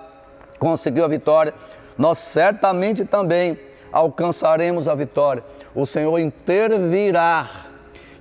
conseguiu 0.58 1.04
a 1.04 1.08
vitória, 1.08 1.54
nós 1.98 2.18
certamente 2.18 3.04
também 3.04 3.58
alcançaremos 3.92 4.88
a 4.88 4.94
vitória. 4.94 5.44
O 5.74 5.84
Senhor 5.84 6.18
intervirá, 6.18 7.48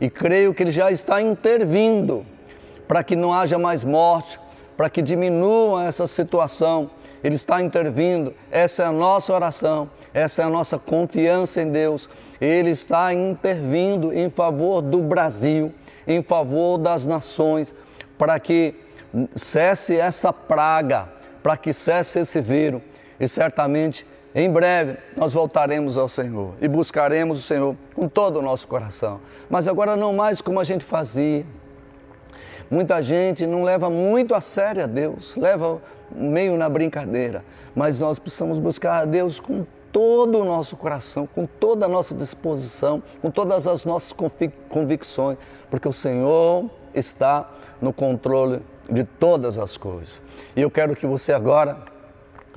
e 0.02 0.10
creio 0.10 0.54
que 0.54 0.63
Ele 0.63 0.72
já 0.72 0.89
está 0.91 1.22
intervindo, 1.22 2.26
para 2.88 3.04
que 3.04 3.15
não 3.15 3.34
haja 3.34 3.58
mais 3.60 3.84
morte, 3.84 4.39
para 4.76 4.89
que 4.89 5.02
diminua 5.02 5.86
essa 5.86 6.08
situação. 6.08 6.89
Ele 7.23 7.36
está 7.36 7.62
intervindo, 7.62 8.34
essa 8.49 8.84
é 8.84 8.86
a 8.86 8.91
nossa 8.91 9.34
oração. 9.34 9.89
Essa 10.13 10.41
é 10.41 10.45
a 10.45 10.49
nossa 10.49 10.77
confiança 10.77 11.62
em 11.62 11.71
Deus. 11.71 12.10
Ele 12.41 12.71
está 12.71 13.13
intervindo 13.13 14.13
em 14.13 14.29
favor 14.29 14.82
do 14.82 14.99
Brasil, 15.01 15.73
em 16.08 16.23
favor 16.23 16.77
das 16.77 17.05
nações, 17.05 17.73
para 18.17 18.39
que 18.39 18.75
cesse 19.36 19.97
essa 19.97 20.34
praga, 20.34 21.10
para 21.43 21.55
que 21.55 21.73
cesse 21.73 22.19
esse 22.19 22.41
vírus. 22.41 22.82
E 23.19 23.27
certamente, 23.27 24.05
em 24.34 24.49
breve, 24.49 24.97
nós 25.15 25.34
voltaremos 25.34 25.97
ao 25.97 26.08
Senhor 26.08 26.53
e 26.62 26.67
buscaremos 26.67 27.39
o 27.39 27.41
Senhor 27.41 27.75
com 27.93 28.08
todo 28.08 28.39
o 28.39 28.41
nosso 28.41 28.67
coração. 28.67 29.19
Mas 29.49 29.67
agora 29.67 29.95
não 29.95 30.13
mais 30.13 30.41
como 30.41 30.60
a 30.60 30.63
gente 30.63 30.84
fazia. 30.84 31.45
Muita 32.69 33.01
gente 33.01 33.47
não 33.47 33.63
leva 33.63 33.89
muito 33.89 34.36
a 34.36 34.41
sério 34.41 34.84
a 34.84 34.88
Deus, 34.88 35.36
leva 35.36 35.82
meio 36.12 36.55
na 36.55 36.69
brincadeira, 36.69 37.43
mas 37.75 37.99
nós 37.99 38.19
precisamos 38.19 38.60
buscar 38.60 39.01
a 39.01 39.05
Deus 39.05 39.39
com 39.39 39.65
todo 39.91 40.39
o 40.39 40.45
nosso 40.45 40.77
coração, 40.77 41.27
com 41.27 41.47
toda 41.47 41.88
a 41.88 41.89
nossa 41.89 42.13
disposição, 42.13 43.01
com 43.21 43.32
todas 43.32 43.65
as 43.65 43.86
nossas 43.86 44.13
convicções, 44.69 45.38
porque 45.69 45.88
o 45.88 45.93
Senhor 45.93 46.69
está 46.93 47.49
no 47.82 47.91
controle 47.91 48.62
de 48.88 49.03
todas 49.03 49.58
as 49.58 49.75
coisas. 49.75 50.21
E 50.55 50.62
eu 50.62 50.69
quero 50.69 50.95
que 50.95 51.08
você 51.08 51.34
agora 51.34 51.77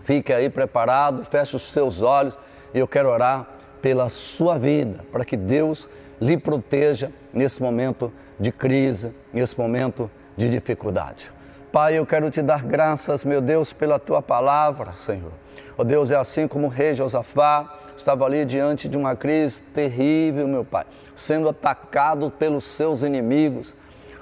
fique 0.03 0.33
aí 0.33 0.51
preparado, 0.51 1.25
feche 1.25 1.57
os 1.57 1.71
seus 1.71 2.03
olhos 2.03 2.39
e 2.75 2.79
eu 2.79 2.89
quero 2.89 3.09
orar 3.09 3.49
pela 3.81 4.09
sua 4.09 4.59
vida, 4.59 5.05
para 5.11 5.25
que 5.25 5.37
Deus 5.37 5.89
lhe 6.21 6.37
proteja 6.37 7.11
nesse 7.33 7.61
momento 7.61 8.13
de 8.43 8.51
crise, 8.51 9.15
nesse 9.33 9.57
momento 9.57 10.11
de 10.37 10.51
dificuldade. 10.51 11.31
Pai, 11.71 11.97
eu 11.97 12.05
quero 12.05 12.29
te 12.29 12.43
dar 12.43 12.65
graças, 12.65 13.25
meu 13.25 13.41
Deus, 13.41 13.73
pela 13.73 14.01
tua 14.01 14.21
palavra, 14.21 14.93
Senhor. 14.93 15.33
Oh 15.79 15.85
Deus, 15.85 16.11
é 16.11 16.17
assim 16.17 16.49
como 16.49 16.67
o 16.67 16.69
rei 16.69 16.93
Josafá 16.93 17.79
estava 17.97 18.25
ali 18.25 18.45
diante 18.45 18.89
de 18.89 18.97
uma 18.99 19.15
crise 19.15 19.63
terrível, 19.63 20.49
meu 20.49 20.65
Pai, 20.65 20.85
sendo 21.15 21.49
atacado 21.49 22.33
pelos 22.33 22.65
seus 22.65 23.03
inimigos. 23.03 23.75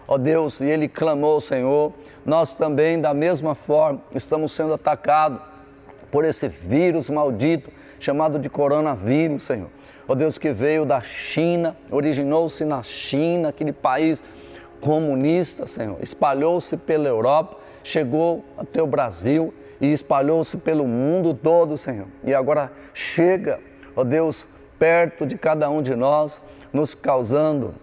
Ó 0.06 0.14
oh 0.14 0.18
Deus, 0.18 0.60
e 0.60 0.66
ele 0.66 0.86
clamou 0.86 1.34
ao 1.34 1.40
Senhor. 1.40 1.92
Nós 2.24 2.52
também, 2.52 3.00
da 3.00 3.14
mesma 3.14 3.54
forma, 3.54 4.02
estamos 4.14 4.52
sendo 4.52 4.74
atacados 4.74 5.40
por 6.10 6.24
esse 6.24 6.48
vírus 6.48 7.08
maldito 7.08 7.70
chamado 7.98 8.38
de 8.38 8.48
coronavírus, 8.48 9.42
Senhor. 9.42 9.68
Ó 10.08 10.14
Deus, 10.14 10.38
que 10.38 10.52
veio 10.52 10.84
da 10.84 11.00
China, 11.00 11.76
originou-se 11.90 12.64
na 12.64 12.82
China, 12.82 13.50
aquele 13.50 13.72
país 13.72 14.22
comunista, 14.80 15.66
Senhor, 15.66 15.98
espalhou-se 16.00 16.76
pela 16.76 17.06
Europa, 17.06 17.58
chegou 17.84 18.44
até 18.56 18.82
o 18.82 18.86
Brasil 18.86 19.52
e 19.80 19.92
espalhou-se 19.92 20.56
pelo 20.56 20.86
mundo 20.86 21.34
todo, 21.34 21.76
Senhor. 21.76 22.06
E 22.24 22.34
agora 22.34 22.72
chega, 22.94 23.60
ó 23.94 24.02
Deus, 24.02 24.46
perto 24.78 25.26
de 25.26 25.36
cada 25.36 25.68
um 25.68 25.82
de 25.82 25.94
nós, 25.94 26.40
nos 26.72 26.94
causando 26.94 27.74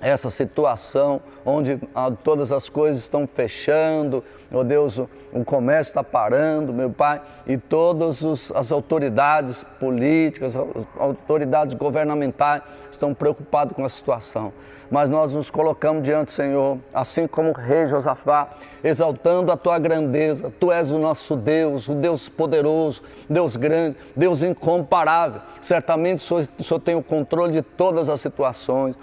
essa 0.00 0.28
situação 0.30 1.22
onde 1.44 1.80
ah, 1.94 2.10
todas 2.10 2.52
as 2.52 2.68
coisas 2.68 3.02
estão 3.02 3.26
fechando, 3.26 4.22
oh 4.52 4.64
Deus, 4.64 4.98
o, 5.32 5.44
comércio 5.44 5.90
está 5.90 6.02
parando, 6.02 6.72
meu 6.72 6.90
Pai, 6.90 7.20
e 7.46 7.56
todas 7.56 8.24
as 8.54 8.72
autoridades 8.72 9.64
políticas, 9.78 10.56
as 10.56 10.86
autoridades 10.98 11.74
governamentais 11.74 12.62
estão 12.90 13.12
preocupadas 13.12 13.76
com 13.76 13.84
a 13.84 13.88
situação. 13.88 14.52
Mas 14.90 15.10
nós 15.10 15.34
nos 15.34 15.50
colocamos 15.50 16.02
diante 16.02 16.26
do 16.26 16.30
Senhor, 16.30 16.78
assim 16.94 17.26
como 17.26 17.50
o 17.50 17.52
rei 17.52 17.88
Josafá, 17.88 18.50
exaltando 18.84 19.50
a 19.50 19.56
tua 19.56 19.78
grandeza. 19.78 20.52
Tu 20.60 20.70
és 20.70 20.90
o 20.90 20.98
nosso 20.98 21.34
Deus, 21.34 21.88
o 21.88 21.94
Deus 21.94 22.28
poderoso, 22.28 23.02
Deus 23.28 23.56
grande, 23.56 23.96
Deus 24.14 24.42
incomparável. 24.42 25.40
Certamente 25.60 26.18
o 26.18 26.20
Senhor, 26.20 26.48
o 26.58 26.62
Senhor 26.62 26.80
tem 26.80 26.94
o 26.94 27.02
controle 27.02 27.52
de 27.52 27.62
todas 27.62 28.08
as 28.08 28.20
situações. 28.20 28.96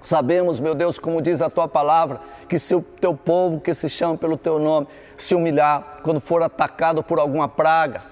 Sabemos, 0.00 0.60
meu 0.60 0.74
Deus, 0.74 0.98
como 0.98 1.20
diz 1.20 1.40
a 1.40 1.50
tua 1.50 1.66
palavra, 1.66 2.20
que 2.48 2.58
se 2.58 2.74
o 2.74 2.82
teu 2.82 3.14
povo 3.14 3.60
que 3.60 3.74
se 3.74 3.88
chama 3.88 4.16
pelo 4.16 4.36
teu 4.36 4.58
nome 4.58 4.86
se 5.16 5.34
humilhar, 5.34 6.00
quando 6.02 6.20
for 6.20 6.42
atacado 6.42 7.02
por 7.02 7.18
alguma 7.18 7.48
praga, 7.48 8.02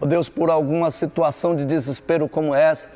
ó 0.00 0.06
Deus, 0.06 0.28
por 0.28 0.50
alguma 0.50 0.90
situação 0.90 1.54
de 1.54 1.64
desespero 1.64 2.28
como 2.28 2.54
essa, 2.54 2.88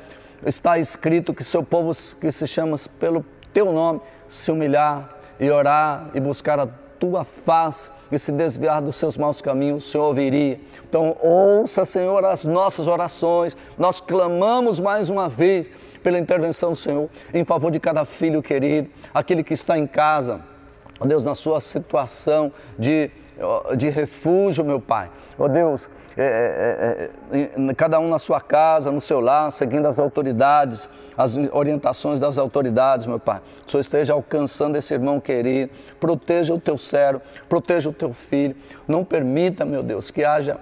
está 0.45 0.79
escrito 0.79 1.33
que 1.33 1.43
seu 1.43 1.63
povo 1.63 1.91
que 2.19 2.31
se 2.31 2.47
chama 2.47 2.77
pelo 2.99 3.25
teu 3.53 3.71
nome 3.71 4.01
se 4.27 4.51
humilhar 4.51 5.09
e 5.39 5.49
orar 5.49 6.09
e 6.13 6.19
buscar 6.19 6.59
a 6.59 6.67
tua 6.99 7.23
face 7.23 7.89
e 8.11 8.17
se 8.17 8.31
desviar 8.31 8.81
dos 8.81 8.95
seus 8.95 9.17
maus 9.17 9.41
caminhos, 9.41 9.85
o 9.85 9.89
Senhor 9.89 10.05
ouviria. 10.05 10.59
Então, 10.87 11.15
ouça, 11.21 11.85
Senhor, 11.85 12.23
as 12.25 12.45
nossas 12.45 12.87
orações. 12.87 13.55
Nós 13.77 13.99
clamamos 13.99 14.79
mais 14.79 15.09
uma 15.09 15.27
vez 15.27 15.69
pela 16.01 16.17
intervenção 16.17 16.71
do 16.71 16.75
Senhor 16.75 17.09
em 17.33 17.43
favor 17.43 17.71
de 17.71 17.79
cada 17.79 18.05
filho 18.05 18.41
querido, 18.41 18.89
aquele 19.13 19.43
que 19.43 19.53
está 19.53 19.77
em 19.77 19.85
casa, 19.85 20.41
Deus, 21.05 21.25
na 21.25 21.35
sua 21.35 21.59
situação 21.59 22.51
de, 22.79 23.11
de 23.77 23.89
refúgio, 23.89 24.63
meu 24.63 24.79
Pai. 24.79 25.09
Ó 25.37 25.47
Deus, 25.47 25.89
é, 26.17 27.09
é, 27.31 27.39
é, 27.39 27.73
cada 27.75 27.99
um 27.99 28.09
na 28.09 28.17
sua 28.17 28.41
casa, 28.41 28.91
no 28.91 28.99
seu 28.99 29.19
lar, 29.19 29.51
seguindo 29.51 29.87
as 29.87 29.99
autoridades, 29.99 30.89
as 31.15 31.37
orientações 31.51 32.19
das 32.19 32.39
autoridades, 32.39 33.05
meu 33.05 33.19
Pai. 33.19 33.39
Que 33.61 33.67
o 33.67 33.71
Senhor 33.71 33.81
esteja 33.81 34.13
alcançando 34.13 34.77
esse 34.77 34.93
irmão 34.93 35.19
querido, 35.19 35.71
proteja 35.99 36.53
o 36.53 36.59
teu 36.59 36.77
servo, 36.77 37.21
proteja 37.47 37.89
o 37.89 37.93
teu 37.93 38.13
filho. 38.13 38.55
Não 38.87 39.03
permita, 39.03 39.63
meu 39.63 39.83
Deus, 39.83 40.09
que 40.09 40.23
haja 40.25 40.57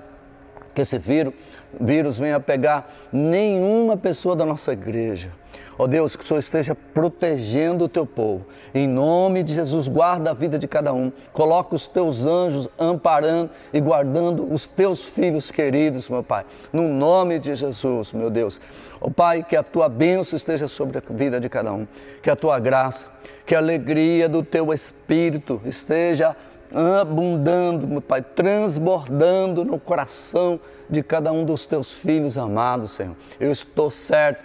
que 0.75 0.81
esse 0.81 0.97
vírus, 0.97 1.33
vírus 1.79 2.19
venha 2.19 2.39
pegar 2.39 2.93
nenhuma 3.11 3.95
pessoa 3.95 4.35
da 4.35 4.45
nossa 4.45 4.73
igreja. 4.73 5.31
Ó 5.77 5.83
oh 5.83 5.87
Deus, 5.87 6.15
que 6.15 6.23
o 6.23 6.27
Senhor 6.27 6.39
esteja 6.39 6.73
protegendo 6.73 7.85
o 7.85 7.89
teu 7.89 8.05
povo. 8.05 8.45
Em 8.73 8.87
nome 8.87 9.43
de 9.43 9.53
Jesus, 9.53 9.89
guarda 9.89 10.31
a 10.31 10.33
vida 10.33 10.57
de 10.57 10.67
cada 10.67 10.93
um. 10.93 11.11
Coloca 11.33 11.75
os 11.75 11.85
teus 11.85 12.25
anjos 12.25 12.69
amparando 12.79 13.49
e 13.73 13.81
guardando 13.81 14.51
os 14.53 14.67
teus 14.67 15.03
filhos 15.03 15.51
queridos, 15.51 16.07
meu 16.07 16.23
Pai. 16.23 16.45
No 16.71 16.83
nome 16.83 17.39
de 17.39 17.53
Jesus, 17.55 18.13
meu 18.13 18.29
Deus. 18.29 18.59
Ó 19.01 19.07
oh 19.07 19.11
Pai, 19.11 19.43
que 19.43 19.55
a 19.55 19.63
tua 19.63 19.89
bênção 19.89 20.37
esteja 20.37 20.67
sobre 20.67 20.97
a 20.97 21.01
vida 21.09 21.41
de 21.41 21.49
cada 21.49 21.73
um. 21.73 21.85
Que 22.21 22.29
a 22.29 22.37
tua 22.37 22.57
graça, 22.57 23.07
que 23.45 23.53
a 23.53 23.57
alegria 23.57 24.29
do 24.29 24.43
teu 24.43 24.73
espírito 24.73 25.61
esteja 25.65 26.37
abundando, 26.75 27.87
meu 27.87 28.01
Pai, 28.01 28.21
transbordando 28.21 29.63
no 29.63 29.79
coração 29.79 30.59
de 30.89 31.01
cada 31.01 31.31
um 31.31 31.45
dos 31.45 31.65
teus 31.65 31.93
filhos 31.93 32.37
amados, 32.37 32.91
Senhor. 32.91 33.15
Eu 33.39 33.51
estou 33.51 33.89
certo 33.89 34.43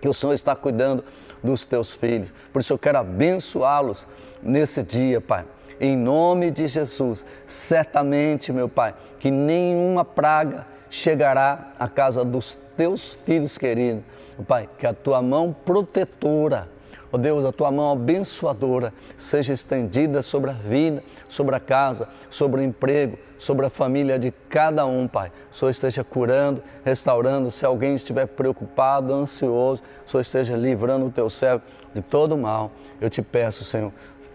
que 0.00 0.08
o 0.08 0.12
Senhor 0.12 0.34
está 0.34 0.54
cuidando 0.54 1.02
dos 1.42 1.64
teus 1.64 1.90
filhos. 1.90 2.34
Por 2.52 2.60
isso 2.60 2.72
eu 2.72 2.78
quero 2.78 2.98
abençoá-los 2.98 4.06
nesse 4.42 4.82
dia, 4.82 5.20
Pai. 5.20 5.46
Em 5.80 5.96
nome 5.96 6.50
de 6.50 6.68
Jesus, 6.68 7.24
certamente, 7.46 8.52
meu 8.52 8.68
Pai, 8.68 8.94
que 9.18 9.30
nenhuma 9.30 10.04
praga 10.04 10.66
chegará 10.90 11.72
à 11.78 11.88
casa 11.88 12.24
dos 12.24 12.58
teus 12.76 13.12
filhos 13.12 13.56
queridos. 13.56 14.04
Pai, 14.46 14.68
que 14.78 14.86
a 14.86 14.92
tua 14.92 15.22
mão 15.22 15.54
protetora 15.64 16.68
Ó 17.14 17.16
Deus, 17.16 17.44
a 17.44 17.52
tua 17.52 17.70
mão 17.70 17.92
abençoadora 17.92 18.92
seja 19.16 19.52
estendida 19.52 20.20
sobre 20.20 20.50
a 20.50 20.52
vida, 20.52 21.00
sobre 21.28 21.54
a 21.54 21.60
casa, 21.60 22.08
sobre 22.28 22.60
o 22.60 22.64
emprego, 22.64 23.16
sobre 23.38 23.64
a 23.64 23.70
família 23.70 24.18
de 24.18 24.32
cada 24.48 24.84
um, 24.84 25.06
Pai. 25.06 25.30
O 25.48 25.54
Senhor 25.54 25.70
esteja 25.70 26.02
curando, 26.02 26.60
restaurando. 26.84 27.52
Se 27.52 27.64
alguém 27.64 27.94
estiver 27.94 28.26
preocupado, 28.26 29.14
ansioso, 29.14 29.80
o 30.04 30.10
Senhor 30.10 30.22
esteja 30.22 30.56
livrando 30.56 31.06
o 31.06 31.10
teu 31.10 31.30
servo 31.30 31.62
de 31.94 32.02
todo 32.02 32.36
mal. 32.36 32.72
Eu 33.00 33.08
te 33.08 33.22
peço, 33.22 33.62
Senhor, 33.62 33.92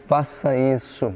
faça 0.07 0.55
isso 0.55 1.13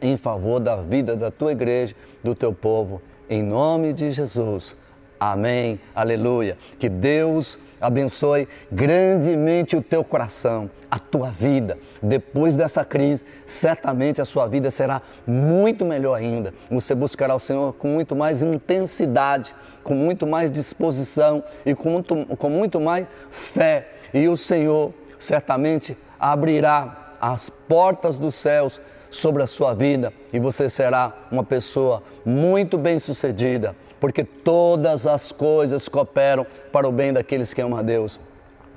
em 0.00 0.16
favor 0.16 0.60
da 0.60 0.76
vida 0.76 1.14
da 1.14 1.30
tua 1.30 1.52
igreja, 1.52 1.94
do 2.22 2.34
teu 2.34 2.54
povo, 2.54 3.02
em 3.28 3.42
nome 3.42 3.92
de 3.92 4.10
Jesus. 4.10 4.74
Amém. 5.20 5.78
Aleluia. 5.94 6.56
Que 6.78 6.88
Deus 6.88 7.58
abençoe 7.84 8.48
grandemente 8.70 9.76
o 9.76 9.82
teu 9.82 10.02
coração, 10.02 10.70
a 10.90 10.98
tua 10.98 11.30
vida. 11.30 11.78
Depois 12.02 12.56
dessa 12.56 12.84
crise, 12.84 13.24
certamente 13.46 14.20
a 14.20 14.24
sua 14.24 14.46
vida 14.46 14.70
será 14.70 15.02
muito 15.26 15.84
melhor 15.84 16.14
ainda. 16.14 16.54
Você 16.70 16.94
buscará 16.94 17.34
o 17.34 17.40
Senhor 17.40 17.74
com 17.74 17.88
muito 17.88 18.16
mais 18.16 18.42
intensidade, 18.42 19.54
com 19.82 19.94
muito 19.94 20.26
mais 20.26 20.50
disposição 20.50 21.44
e 21.64 21.74
com 21.74 21.90
muito, 21.90 22.26
com 22.36 22.48
muito 22.48 22.80
mais 22.80 23.08
fé. 23.30 23.88
E 24.12 24.28
o 24.28 24.36
Senhor 24.36 24.92
certamente 25.18 25.96
abrirá 26.18 27.16
as 27.20 27.48
portas 27.48 28.18
dos 28.18 28.34
céus 28.34 28.80
sobre 29.10 29.42
a 29.42 29.46
sua 29.46 29.74
vida 29.74 30.12
e 30.32 30.40
você 30.40 30.68
será 30.68 31.12
uma 31.30 31.44
pessoa 31.44 32.02
muito 32.24 32.76
bem-sucedida 32.76 33.76
porque 34.04 34.22
todas 34.22 35.06
as 35.06 35.32
coisas 35.32 35.88
cooperam 35.88 36.46
para 36.70 36.86
o 36.86 36.92
bem 36.92 37.10
daqueles 37.10 37.54
que 37.54 37.62
amam 37.62 37.78
a 37.78 37.82
Deus. 37.82 38.20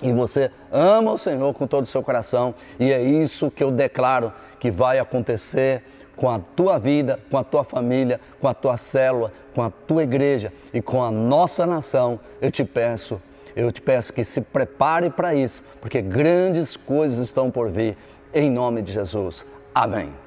E 0.02 0.10
você 0.14 0.50
ama 0.72 1.12
o 1.12 1.18
Senhor 1.18 1.54
com 1.54 1.68
todo 1.68 1.84
o 1.84 1.86
seu 1.86 2.02
coração, 2.02 2.56
e 2.80 2.94
é 2.94 3.04
isso 3.04 3.52
que 3.52 3.62
eu 3.62 3.70
declaro 3.70 4.32
que 4.58 4.72
vai 4.72 5.00
acontecer 5.00 5.84
com 6.16 6.30
a 6.30 6.40
tua 6.40 6.80
vida, 6.80 7.20
com 7.30 7.38
a 7.38 7.44
tua 7.44 7.66
família, 7.66 8.22
com 8.40 8.48
a 8.48 8.54
tua 8.54 8.78
célula, 8.78 9.34
com 9.54 9.62
a 9.62 9.70
tua 9.70 10.04
igreja 10.04 10.54
e 10.74 10.82
com 10.82 11.04
a 11.04 11.12
nossa 11.12 11.66
nação. 11.66 12.22
Eu 12.42 12.50
te 12.50 12.64
peço, 12.64 13.22
eu 13.54 13.70
te 13.70 13.82
peço 13.82 14.14
que 14.14 14.24
se 14.24 14.40
prepare 14.40 15.10
para 15.10 15.36
isso, 15.36 15.62
porque 15.82 16.02
grandes 16.02 16.78
coisas 16.78 17.20
estão 17.20 17.52
por 17.52 17.70
vir, 17.70 17.98
em 18.34 18.50
nome 18.50 18.82
de 18.82 18.94
Jesus. 18.94 19.46
Amém. 19.76 20.27